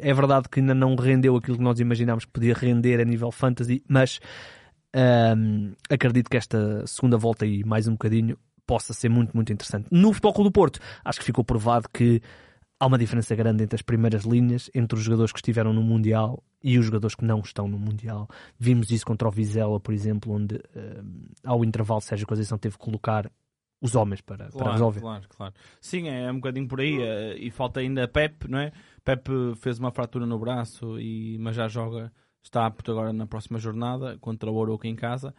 [0.00, 3.30] É verdade que ainda não rendeu aquilo que nós imaginámos que podia render a nível
[3.30, 4.20] fantasy, mas
[4.94, 9.88] Ahm, acredito que esta segunda volta aí, mais um bocadinho, possa ser muito, muito interessante.
[9.90, 12.20] No Futebol Clube do Porto, acho que ficou provado que
[12.80, 16.42] há uma diferença grande entre as primeiras linhas, entre os jogadores que estiveram no Mundial
[16.62, 18.28] e os jogadores que não estão no Mundial.
[18.58, 22.84] Vimos isso contra o Vizela, por exemplo, onde ahm, ao intervalo Sérgio Conceição teve que
[22.84, 23.30] colocar
[23.80, 25.00] os homens para, para Claro, resolver.
[25.00, 25.54] claro, claro.
[25.80, 27.02] Sim, é um bocadinho por aí.
[27.02, 28.72] eh, E falta ainda Pep, não é?
[29.04, 32.10] Pep fez uma fratura no braço, e, mas já joga,
[32.42, 35.34] está apto agora na próxima jornada contra o Oroca em casa.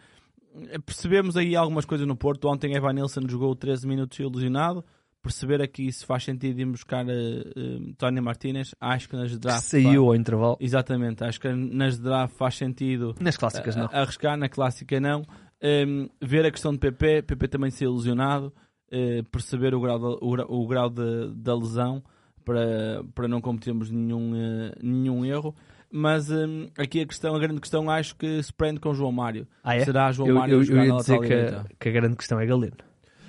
[0.69, 2.47] Eh, Percebemos aí algumas coisas no Porto.
[2.47, 4.83] Ontem Evan Nilsson jogou 13 minutos ilusionado.
[5.21, 8.75] perceber aqui se faz sentido ir buscar uh, uh, Tony Martinez.
[8.79, 9.63] Acho que nas draft.
[9.63, 10.57] Saiu ao intervalo.
[10.59, 13.15] Exatamente, acho que nas draft faz sentido.
[13.19, 13.89] Nas clássicas, não.
[13.91, 15.23] Arriscar, na clássica, não.
[15.63, 18.53] Um, ver a questão de PP, PP também ser ilusionado,
[18.91, 22.03] uh, perceber o grau, de, o, o grau de, da lesão
[22.43, 24.31] para, para não cometermos nenhum,
[24.79, 25.55] nenhum erro.
[25.91, 29.47] Mas um, aqui a questão, a grande questão, acho que se prende com João Mário.
[29.63, 29.85] Ah, é?
[29.85, 32.15] Será João eu, Mário eu, jogar eu ia na dizer que, a- que a grande
[32.17, 32.75] questão é Galeno.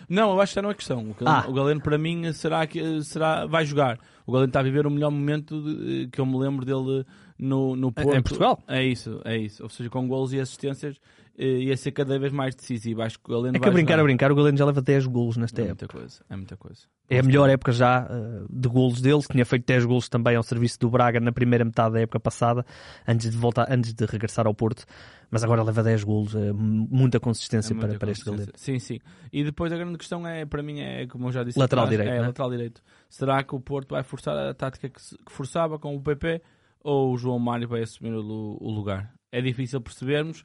[0.08, 0.98] Não, eu acho que já não é questão.
[1.10, 1.50] O Galeno, Ah.
[1.50, 3.98] o Galeno, para mim será que será, vai jogar.
[4.26, 7.04] O Galeno está a viver o melhor momento de- que eu me lembro dele
[7.38, 8.14] no, no Porto.
[8.16, 8.58] em Portugal?
[8.68, 9.62] É isso, é isso.
[9.62, 10.96] Ou seja, com golos e assistências
[11.38, 13.02] ia ser cada vez mais decisivo.
[13.02, 14.00] Acho que o Galeno É que a brincar, jogar.
[14.00, 15.86] a brincar, o Galeno já leva 10 golos nesta É época.
[15.86, 16.80] muita coisa, é muita coisa.
[17.08, 19.20] É a melhor época já uh, de golos dele.
[19.30, 22.64] Tinha feito 10 golos também ao serviço do Braga na primeira metade da época passada,
[23.06, 24.84] antes de voltar, antes de regressar ao Porto.
[25.30, 28.52] Mas agora leva 10 golos, é muita consistência É para, muita para este consistência.
[28.52, 28.80] Galeno.
[28.80, 28.98] Sim, sim.
[29.32, 31.98] E depois a grande questão é, para mim, é como eu já disse, Lateral atrás,
[31.98, 32.28] direito, É, não é?
[32.28, 32.80] lateral direito.
[33.10, 36.40] Será que o Porto vai forçar a tática que, forçava com o PP
[36.82, 39.12] ou o João Mário vai assumir o, o lugar?
[39.32, 40.44] É difícil percebermos.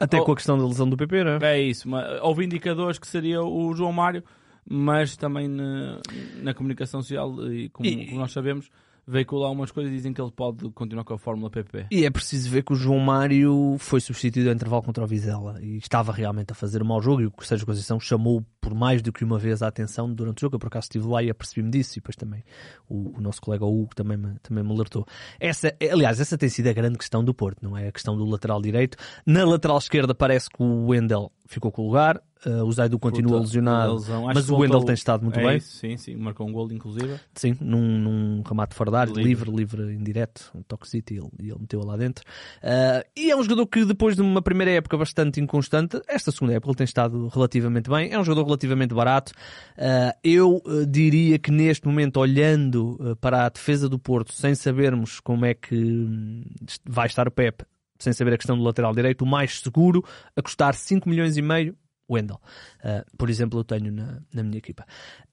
[0.00, 1.56] Até Ou- com a questão da lesão do PP, não é?
[1.58, 1.88] É isso.
[1.88, 4.22] Mas, houve indicadores que seria o João Mário,
[4.68, 5.98] mas também na,
[6.42, 8.68] na comunicação social, e como, E- como nós sabemos,
[9.06, 11.86] veicula algumas coisas e dizem que ele pode continuar com a Fórmula PP.
[11.90, 15.60] E é preciso ver que o João Mário foi substituído ao intervalo contra o Vizela
[15.62, 19.00] e estava realmente a fazer um mau jogo e o Sérgio Conceição chamou por mais
[19.02, 20.56] do que uma vez a atenção durante o jogo.
[20.56, 22.42] Eu por acaso estive lá e apercebi-me disso e depois também
[22.88, 25.06] o, o nosso colega Hugo também me, também me alertou.
[25.38, 27.88] Essa, aliás, essa tem sido a grande questão do Porto, não é?
[27.88, 28.98] A questão do lateral direito.
[29.24, 33.40] Na lateral esquerda parece que o Wendel ficou com o lugar, uh, o Zaidu continua
[33.40, 34.02] lesionado,
[34.34, 35.56] mas o Wendel tem estado muito é bem.
[35.58, 36.16] Isso, sim, sim.
[36.16, 37.18] Marcou um gol, inclusive.
[37.34, 39.50] Sim, num, num remate área, livre, Livre.
[39.50, 42.24] livre, indireto, um toquezito e ele, ele meteu lá dentro.
[42.62, 46.54] Ah, e é um jogador que depois de uma primeira época bastante inconstante, esta segunda
[46.54, 49.32] época ele tem estado relativamente bem, é um jogador relativamente barato.
[49.78, 55.44] Ah, eu diria que neste momento, olhando para a defesa do Porto, sem sabermos como
[55.44, 56.42] é que hum,
[56.84, 57.64] vai estar o Pep,
[57.98, 60.04] sem saber a questão do lateral direito, o mais seguro,
[60.36, 61.76] a custar 5 milhões e meio,
[62.10, 62.40] Wendel.
[62.84, 64.86] Ah, por exemplo, eu tenho na, na minha equipa.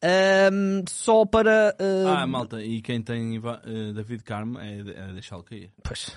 [0.04, 1.76] Ahm, só para.
[1.80, 5.71] ah, Ah, malta, e quem tem eh, David Carmo é, é deixá-lo cair.
[5.84, 6.15] Pois.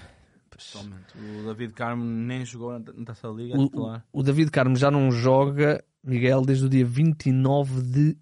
[0.73, 1.15] Totalmente.
[1.19, 4.03] O David Carmo nem jogou na, Taça da Liga, O, titular.
[4.11, 8.17] o David Carmo já não joga, Miguel, desde o dia 29 de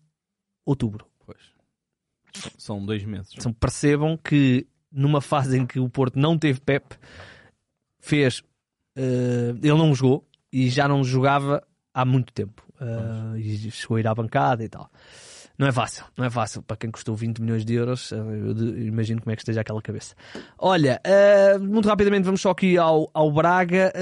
[0.67, 1.07] outubro.
[1.25, 1.39] Pois.
[2.59, 3.31] São dois meses.
[3.37, 6.97] Então percebam que numa fase em que o Porto não teve Pep,
[8.05, 8.43] fez.
[8.97, 11.63] eh, ele não jogou e já não jogava
[11.93, 12.63] há muito tempo.
[12.81, 14.91] Eh, e chegou a ir à bancada e tal.
[15.57, 16.63] Não é fácil, não é fácil.
[16.63, 19.81] Para quem custou 20 milhões de euros, eh, eu imagino como é que esteja aquela
[19.81, 20.15] cabeça.
[20.59, 23.93] Olha, eh, muito rapidamente vamos só aqui ao, ao Braga.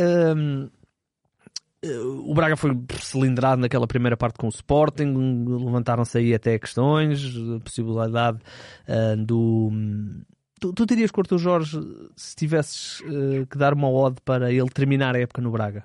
[2.25, 7.21] o Braga foi cilindrado naquela primeira parte com o Sporting, levantaram-se aí até questões,
[7.57, 8.39] a possibilidade
[8.87, 9.71] eh, do.
[10.63, 11.77] Tu, tu terias que o Jorge
[12.15, 15.85] se tivesses eh, que dar uma ode para ele terminar a época no Braga?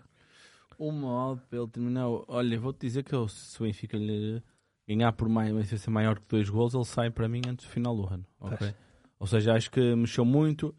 [0.77, 2.05] Uma odd para ele terminar.
[2.27, 4.39] Olha, vou-te dizer que eu, se o Benfica lhe
[4.87, 7.95] ganhar por mais, uma maior que dois gols, ele sai para mim antes do final
[7.95, 8.23] do ano.
[8.39, 8.57] ok?
[8.59, 8.75] Pois.
[9.19, 10.75] Ou seja, acho que mexeu muito.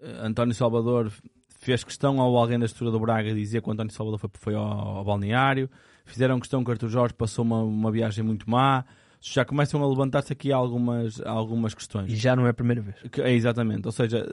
[0.00, 1.12] Eh, António Salvador
[1.58, 4.54] fez questão ao alguém da estrutura do Braga dizer que o António Salvador foi, foi
[4.54, 5.68] ao, ao balneário.
[6.04, 8.84] Fizeram questão que o Arthur Jorge passou uma, uma viagem muito má.
[9.26, 12.12] Já começam a levantar-se aqui algumas, algumas questões.
[12.12, 12.96] E já não é a primeira vez.
[13.10, 13.86] Que- É, exatamente.
[13.86, 14.26] Ou seja,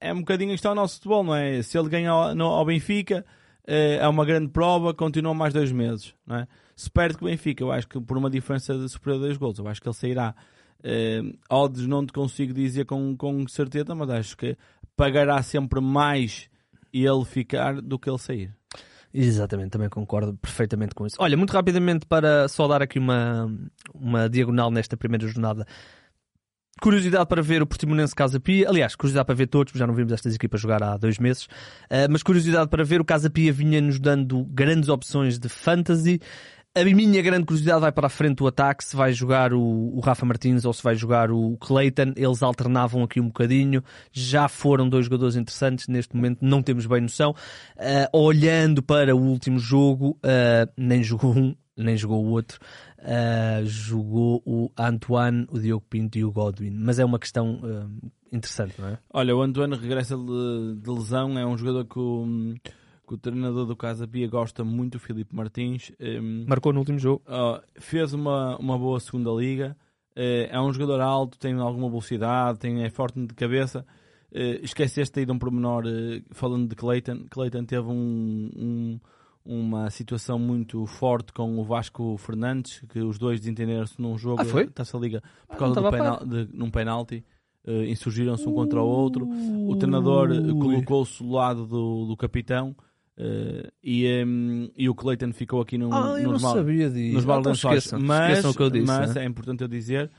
[0.00, 1.62] é um bocadinho isto ao nosso futebol, não é?
[1.62, 3.24] Se ele ganha ao, no- ao Benfica,
[3.66, 6.48] eh, é uma grande prova, continua mais dois meses, não é?
[6.74, 9.36] Se perde com o Benfica, eu acho que por uma diferença de superior a dois
[9.36, 10.34] gols, eu acho que ele sairá.
[10.82, 14.56] Eh, odds não te consigo dizer com, com certeza, mas acho que
[14.96, 16.48] pagará sempre mais
[16.92, 18.52] ele ficar do que ele sair.
[19.12, 21.16] Exatamente, também concordo perfeitamente com isso.
[21.18, 23.52] Olha, muito rapidamente para só dar aqui uma,
[23.92, 25.66] uma diagonal nesta primeira jornada.
[26.80, 28.68] Curiosidade para ver o Portimonense Casa Pia.
[28.68, 31.44] Aliás, curiosidade para ver todos, já não vimos estas equipas jogar há dois meses.
[31.44, 36.20] Uh, mas curiosidade para ver, o Casa Pia vinha nos dando grandes opções de fantasy.
[36.72, 39.98] A minha grande curiosidade vai para a frente do ataque, se vai jogar o, o
[39.98, 42.12] Rafa Martins ou se vai jogar o Clayton.
[42.14, 43.82] Eles alternavam aqui um bocadinho.
[44.12, 45.88] Já foram dois jogadores interessantes.
[45.88, 47.34] Neste momento não temos bem noção.
[47.76, 52.60] Uh, olhando para o último jogo, uh, nem jogou um, nem jogou o outro.
[53.00, 56.70] Uh, jogou o Antoine, o Diogo Pinto e o Godwin.
[56.70, 57.58] Mas é uma questão
[58.30, 58.98] interessante, não é?
[59.12, 61.98] Olha, o Antoine regressa de, lesão, é um jogador que
[63.10, 65.90] que o treinador do Casa Pia gosta muito, o Filipe Martins.
[66.00, 67.20] Um, Marcou no último jogo.
[67.26, 69.76] Uh, fez uma, uma boa segunda liga.
[70.16, 73.84] Uh, é um jogador alto, tem alguma velocidade, tem, é forte de cabeça.
[74.30, 77.26] Uh, esqueceste aí de um pormenor uh, falando de Clayton.
[77.28, 79.00] Clayton teve um, um,
[79.44, 84.44] uma situação muito forte com o Vasco Fernandes, que os dois desentenderam-se num jogo Ah,
[84.44, 87.24] da Taça Liga por Ah, causa do penal, de, num penalti.
[87.66, 89.28] Uh, insurgiram-se um contra o outro.
[89.68, 90.28] O treinador
[90.60, 92.74] colocou-se do lado do, do capitão
[93.20, 97.14] uh, e, um, e o Clayton ficou aqui no, Ah, nos, mal- sabia disso.
[97.14, 97.64] nos Ah, então balanços.
[97.64, 98.86] esqueçam, mas esqueçam o que eu disse.
[98.86, 99.22] mas né?
[99.22, 100.10] é importante eu dizer,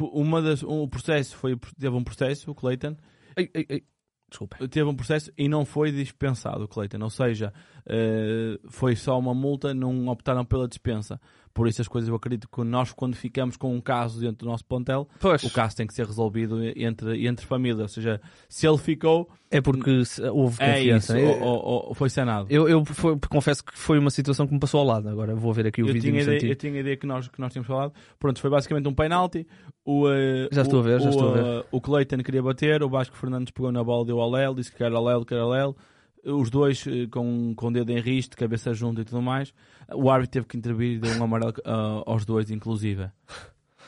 [0.00, 2.96] uma das, um, o processo foi, teve um processo, o Clayton,
[3.36, 3.84] Ei, ei, ei.
[4.28, 4.56] Desculpa.
[4.68, 7.52] teve um processo e não foi dispensado o Clayton, ou seja,
[7.84, 11.20] eh, foi só uma multa, não optaram pela dispensa.
[11.54, 14.46] Por isso as coisas eu acredito que nós quando ficamos com um caso dentro do
[14.46, 18.66] nosso plantel, Pois, o caso tem que ser resolvido entre, entre família, ou seja, se
[18.66, 19.90] ele ficou, é porque
[20.32, 21.18] houve é confiança.
[21.18, 22.46] isso, Eu- ou, ou- foi sanado.
[22.50, 25.08] Eu, eu foi- confesso que foi uma situação que me passou ao lado.
[25.10, 27.38] Agora vou ver aqui o Eu vídeo tinha, ideia, eu tinha ideia que nós, que
[27.40, 27.92] nós tínhamos falado.
[28.18, 29.46] Pronto, foi basicamente um penalti.
[29.84, 31.44] O, eh, Já estou o- a ver, já o, estou a ver.
[31.44, 34.72] eh, O Clayton queria bater, o Vasco Fernandes pegou na bola, deu ao Léo, disse
[34.74, 35.76] que era Léo, que era Léo.
[36.24, 39.52] Os dois eh, com, com o dedo em riste, cabeça junto e tudo mais.
[39.92, 43.10] O árbitro teve que intervir e deu um amarelo ah, aos dois, inclusive.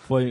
[0.07, 0.31] Foi,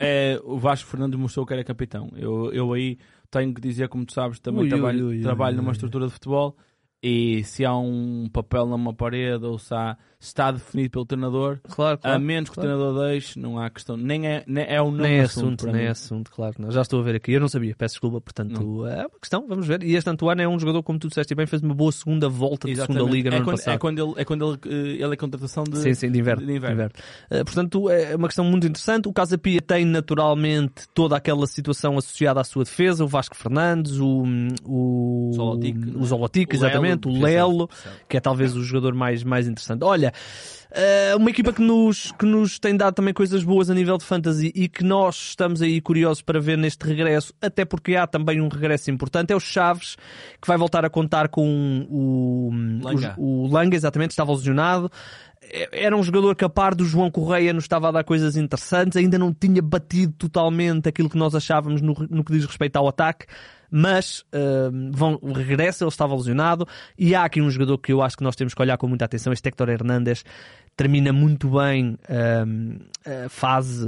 [0.00, 2.10] é, o Vasco Fernandes mostrou que era capitão.
[2.16, 2.96] Eu, eu aí
[3.30, 6.12] tenho que dizer, como tu sabes, também Ui, trabalho, ui, ui, trabalho numa estrutura de
[6.12, 6.56] futebol
[7.02, 11.94] e se há um papel numa parede ou se, há, está definido pelo treinador, Claro,
[11.94, 12.20] a claro.
[12.20, 12.70] menos que claro.
[12.70, 13.96] o treinador deixe, não há questão.
[13.96, 15.80] Nem é, nem é o não Nem é assunto, nem mim.
[15.82, 16.54] é assunto, claro.
[16.54, 16.70] que não.
[16.70, 17.32] Já estou a ver aqui.
[17.32, 18.20] Eu não sabia, peço desculpa.
[18.20, 19.82] Portanto, é uma questão, vamos ver.
[19.82, 22.66] E este Antoine é um jogador, como tu disseste bem, fez uma boa segunda volta
[22.66, 22.98] de Exatamente.
[23.00, 23.74] segunda liga no é, ano quando, passado.
[23.74, 26.40] é quando ele é quando ele, eh, ele é contratação de, Sim, sim, de inverno.
[26.42, 26.74] de de inverno.
[26.74, 26.92] inverno.
[27.30, 29.08] Eh, portanto, é uma questão muito interessante.
[29.08, 33.04] O Casa Pia tem naturalmente toda aquela situação associada à sua defesa.
[33.04, 34.24] O Vasco Fernandes, o,
[34.64, 37.68] o o Zolotic, O exatamente, o Lelo,
[38.08, 39.82] que é talvez o jogador mais, mais interessante.
[39.84, 40.12] Olha,
[40.70, 44.04] eh, uma equipa que nos, que nos tem dado também coisas boas a nível de
[44.04, 48.40] fantasy e que nós estamos aí curiosos para ver neste regresso, até porque há também
[48.40, 49.96] um regresso importante, é o Chaves,
[50.40, 52.50] que vai voltar a contar com o,
[52.82, 53.14] Langa.
[53.16, 54.90] o, o Langa, exatamente, estava lesionado.
[55.70, 58.96] Era um jogador que a par do João Correia nos estava a dar coisas interessantes,
[58.96, 62.88] ainda não tinha batido totalmente aquilo que nós achávamos no, no que diz respeito ao
[62.88, 63.26] ataque,
[63.70, 64.24] mas
[64.72, 66.66] hum, vão, regressa, ele estava lesionado,
[66.98, 69.04] e há aqui um jogador que eu acho que nós temos que olhar com muita
[69.04, 70.24] atenção, este Héctor Hernández
[70.76, 71.98] termina muito bem
[72.46, 72.78] hum,
[73.24, 73.86] a fase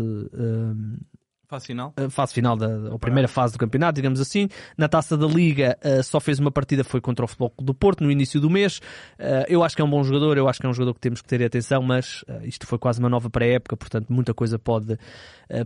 [1.48, 1.94] Faz final.
[1.96, 4.50] a fase final da a primeira fase do campeonato, digamos assim.
[4.76, 8.04] Na taça da Liga eh, só fez uma partida, foi contra o Futebol do Porto
[8.04, 8.82] no início do mês.
[9.18, 11.00] Eh, eu acho que é um bom jogador, eu acho que é um jogador que
[11.00, 14.58] temos que ter atenção, mas eh, isto foi quase uma nova pré-época, portanto muita coisa
[14.58, 14.98] pode,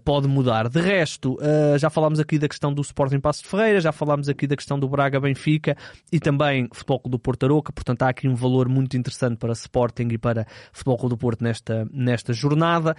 [0.05, 0.69] pode mudar.
[0.69, 1.37] De resto,
[1.77, 4.79] já falámos aqui da questão do Sporting Passo de Ferreira, já falámos aqui da questão
[4.79, 5.77] do Braga Benfica
[6.13, 10.07] e também Futebol do Porto Aroca, portanto há aqui um valor muito interessante para Sporting
[10.13, 12.95] e para Futebol do Porto nesta, nesta jornada.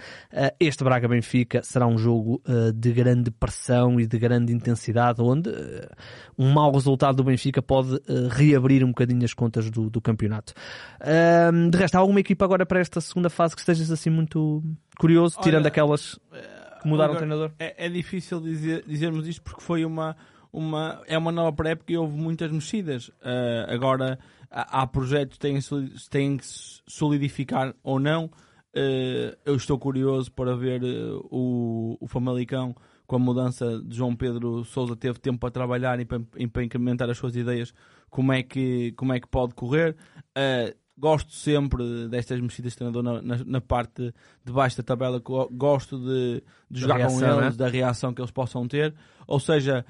[0.60, 2.42] Este Braga Benfica será um jogo
[2.74, 5.88] de grande pressão e de grande intensidade, onde eh,
[6.38, 10.52] um mau resultado do Benfica pode eh, reabrir um bocadinho as contas do, do campeonato.
[11.70, 14.62] De resto, há alguma equipa agora para esta segunda fase que estejas assim muito
[14.98, 16.18] curioso, Olha, tirando aquelas
[16.84, 17.50] que mudaram o Agora, treinador?
[17.58, 20.16] É, é difícil dizer, dizermos isto porque foi uma,
[20.52, 23.10] uma, é uma nova pré-época e houve muitas mexidas.
[23.22, 24.18] Ah, agora
[24.50, 25.58] há, há projetos que têm,
[26.10, 28.30] têm que se solidificar ou não.
[28.74, 32.74] Ah, eu estou curioso para ver ah, o, o Famalicão
[33.06, 36.64] com a mudança de João Pedro Sousa teve tempo para trabalhar e para, e para
[36.64, 37.72] incrementar as suas ideias
[38.08, 39.94] como é que, como é que pode correr.
[40.34, 45.18] Ah, gosto sempre destas mexidas de treinador na, na, na parte de baixo da tabela,
[45.18, 47.64] go- gosto de, de jogar reação, com eles, né?
[47.64, 48.94] da reação que eles possam ter.
[49.26, 49.84] Ou seja,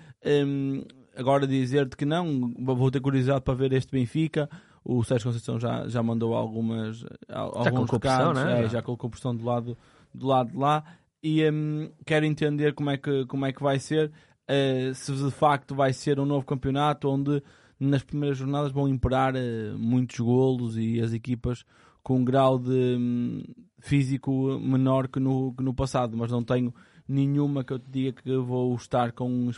[0.47, 0.83] hum,
[1.15, 4.49] agora dizer-te que não, vou ter curiosidade para ver este Benfica.
[4.85, 8.65] O Sérgio Conceição já, já mandou algumas al- alguns recados, né?
[8.65, 8.83] é, já.
[8.83, 9.79] colocou pressão do lado,
[10.13, 10.85] do lado de lá.
[11.23, 14.13] E hum, quero entender como é que, como é que vai ser,
[14.47, 17.43] eh, se de facto vai ser um novo campeonato onde
[17.81, 21.65] nas primeiras jornadas vão imperar eh, muitos golos e as equipas
[22.03, 23.43] com um grau de hum,
[23.79, 26.75] físico menor que no, que no passado, mas não tenho
[27.09, 29.51] nenhuma que eu te diga que vou estar com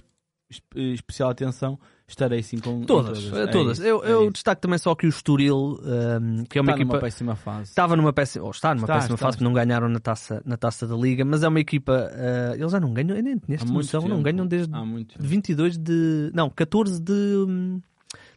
[0.75, 3.39] especial atenção, estarei sim com Todas, todas.
[3.39, 3.79] eh, É todas.
[3.79, 6.81] isso, eu é eu destaco também só que o Estoril, ahm, que é uma Está
[6.81, 6.93] equipa.
[6.95, 7.71] numa péssima fase.
[7.71, 10.41] Estava numa péssima, ou está numa Está, péssima está, fase, que não ganharam na taça,
[10.45, 12.11] na taça da Liga, mas é uma equipa.
[12.13, 15.29] ah, eles já não ganham, muito noção, não ganham desde Há muito tempo.
[15.29, 16.31] 22 de.
[16.33, 17.81] Não, 14 de, hum,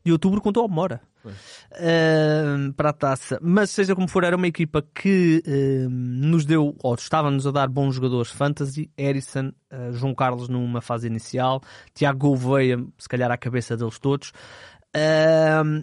[0.04, 1.02] de outubro contra o Almora.
[1.26, 3.40] Ahm, para a taça.
[3.42, 7.68] Mas seja como for, era uma equipa que ahm, nos deu, ou estava-nos a dar
[7.68, 8.90] bons jogadores fantasy.
[8.98, 11.62] Erison, ah, João Carlos numa fase inicial,
[11.94, 14.32] Tiago Gouveia, se calhar à cabeça deles todos.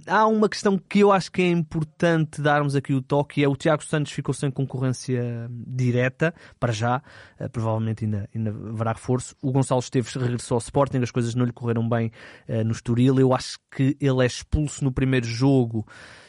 [0.06, 3.54] Há uma questão que eu acho que é importante darmos aqui o toque, é o
[3.54, 7.02] Tiago Santos ficou sem concorrência direta, para já,
[7.38, 9.36] ah, provavelmente ainda, ainda haverá reforço.
[9.40, 12.10] O Gonçalo Esteves regressou ao Sporting, as coisas não lhe correram bem
[12.48, 13.18] ah, no Estoril.
[13.20, 15.86] Eu acho que ele é expulso no primeiro jogo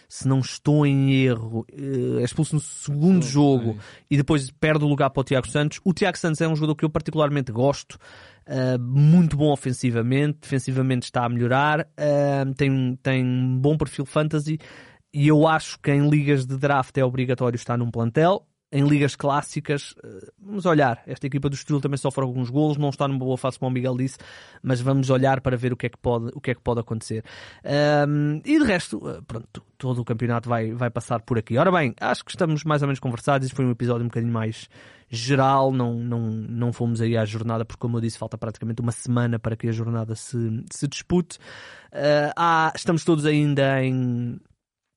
[0.09, 3.78] se não estou em erro, eh, é expulso no segundo jogo
[4.09, 5.80] e depois perde o lugar para o Tiago Santos.
[5.84, 7.97] O Tiago Santos é um jogador que eu particularmente gosto,
[8.47, 14.57] Uh, muito bom ofensivamente, defensivamente está a melhorar, uh, tem, tem um bom perfil fantasy
[15.13, 18.47] e eu acho que em ligas de draft é obrigatório estar num plantel.
[18.70, 21.01] Em ligas clássicas, uh, vamos olhar.
[21.07, 23.74] Esta equipa do Estoril também sofre alguns golos, não está numa boa fase, como o
[23.74, 24.18] Miguel disse,
[24.61, 26.82] mas vamos olhar para ver o que é que pode, o que é que pode
[26.82, 27.24] acontecer.
[28.07, 31.57] Um, e de resto, pronto, todo o campeonato vai, vai passar por aqui.
[31.57, 33.45] Ora bem, acho que estamos mais ou menos conversados.
[33.45, 34.68] Este foi um episódio um bocadinho mais
[35.09, 38.91] geral, não, não, não fomos aí à jornada, porque como eu disse, falta praticamente uma
[38.91, 41.38] semana para que a jornada se, se dispute.
[41.93, 44.39] Uh, há, estamos todos ainda em.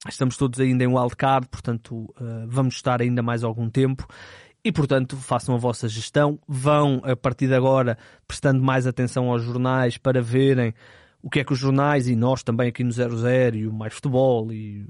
[0.07, 4.07] Estamos todos ainda em wildcard, portanto uh, vamos estar ainda mais algum tempo
[4.63, 6.39] e, portanto, façam a vossa gestão.
[6.47, 7.97] Vão, a partir de agora,
[8.27, 10.73] prestando mais atenção aos jornais para verem
[11.21, 13.93] o que é que os jornais e nós também aqui no 00 e o Mais
[13.93, 14.85] Futebol e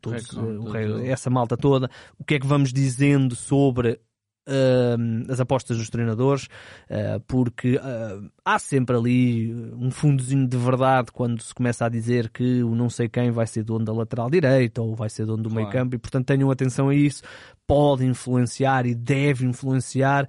[0.00, 1.04] todos, Recon, o tudo, re- tudo.
[1.06, 3.98] essa malta toda, o que é que vamos dizendo sobre
[4.46, 6.44] hum, as apostas dos treinadores,
[6.90, 12.30] uh, porque uh, há sempre ali um fundozinho de verdade quando se começa a dizer
[12.30, 15.42] que o não sei quem vai ser dono da lateral direita ou vai ser dono
[15.42, 15.78] do meio Claro.
[15.78, 17.22] campo e portanto tenham atenção a isso,
[17.66, 20.28] pode influenciar e deve influenciar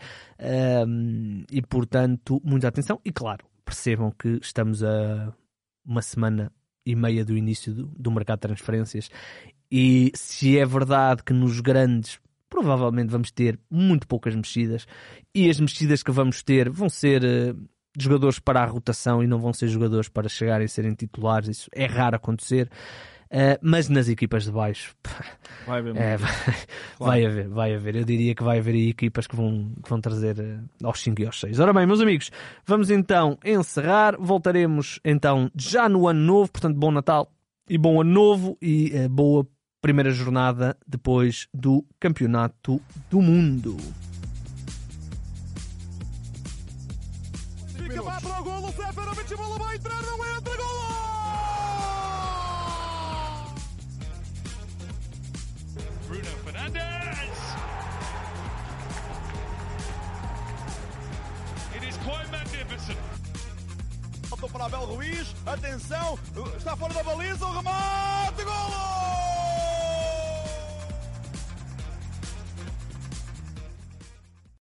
[1.51, 5.33] e portanto muita atenção e claro, percebam que estamos a
[5.85, 6.51] uma semana
[6.85, 9.09] e meia do início do, do mercado de transferências
[9.71, 12.19] e se é verdade que nos grandes
[12.55, 14.87] provavelmente vamos ter muito poucas mexidas
[15.33, 17.53] e as mexidas que vamos ter vão ser eh,
[17.97, 21.69] jogadores para a rotação e não vão ser jogadores para chegarem a serem titulares, isso
[21.73, 22.69] é raro acontecer.
[23.29, 24.95] Eh, mas nas equipas de baixo
[25.65, 26.31] Vai haver é, vai,
[26.99, 27.95] vai haver, vai haver.
[27.95, 31.21] Eu diria que vai haver aí equipas que vão, que vão trazer eh, aos 5
[31.21, 31.59] e aos 6.
[31.59, 32.31] Ora bem, meus amigos,
[32.65, 34.15] vamos então encerrar.
[34.17, 37.29] Voltaremos então já no ano novo, portanto, bom Natal
[37.67, 39.45] e bom ano novo e eh, boa
[39.85, 43.77] primeira jornada depois do Campeonato do Mundo.
[47.77, 50.85] Fica lá para o golo, Seferovic, a bola vai entrar, não entra, golo!
[56.07, 57.37] Bruno Fernandes.
[61.75, 62.97] It is quite magnificent.
[64.29, 66.17] Faltou para Abel Ruiz, atenção,
[66.57, 68.15] está fora da baliza, o remate!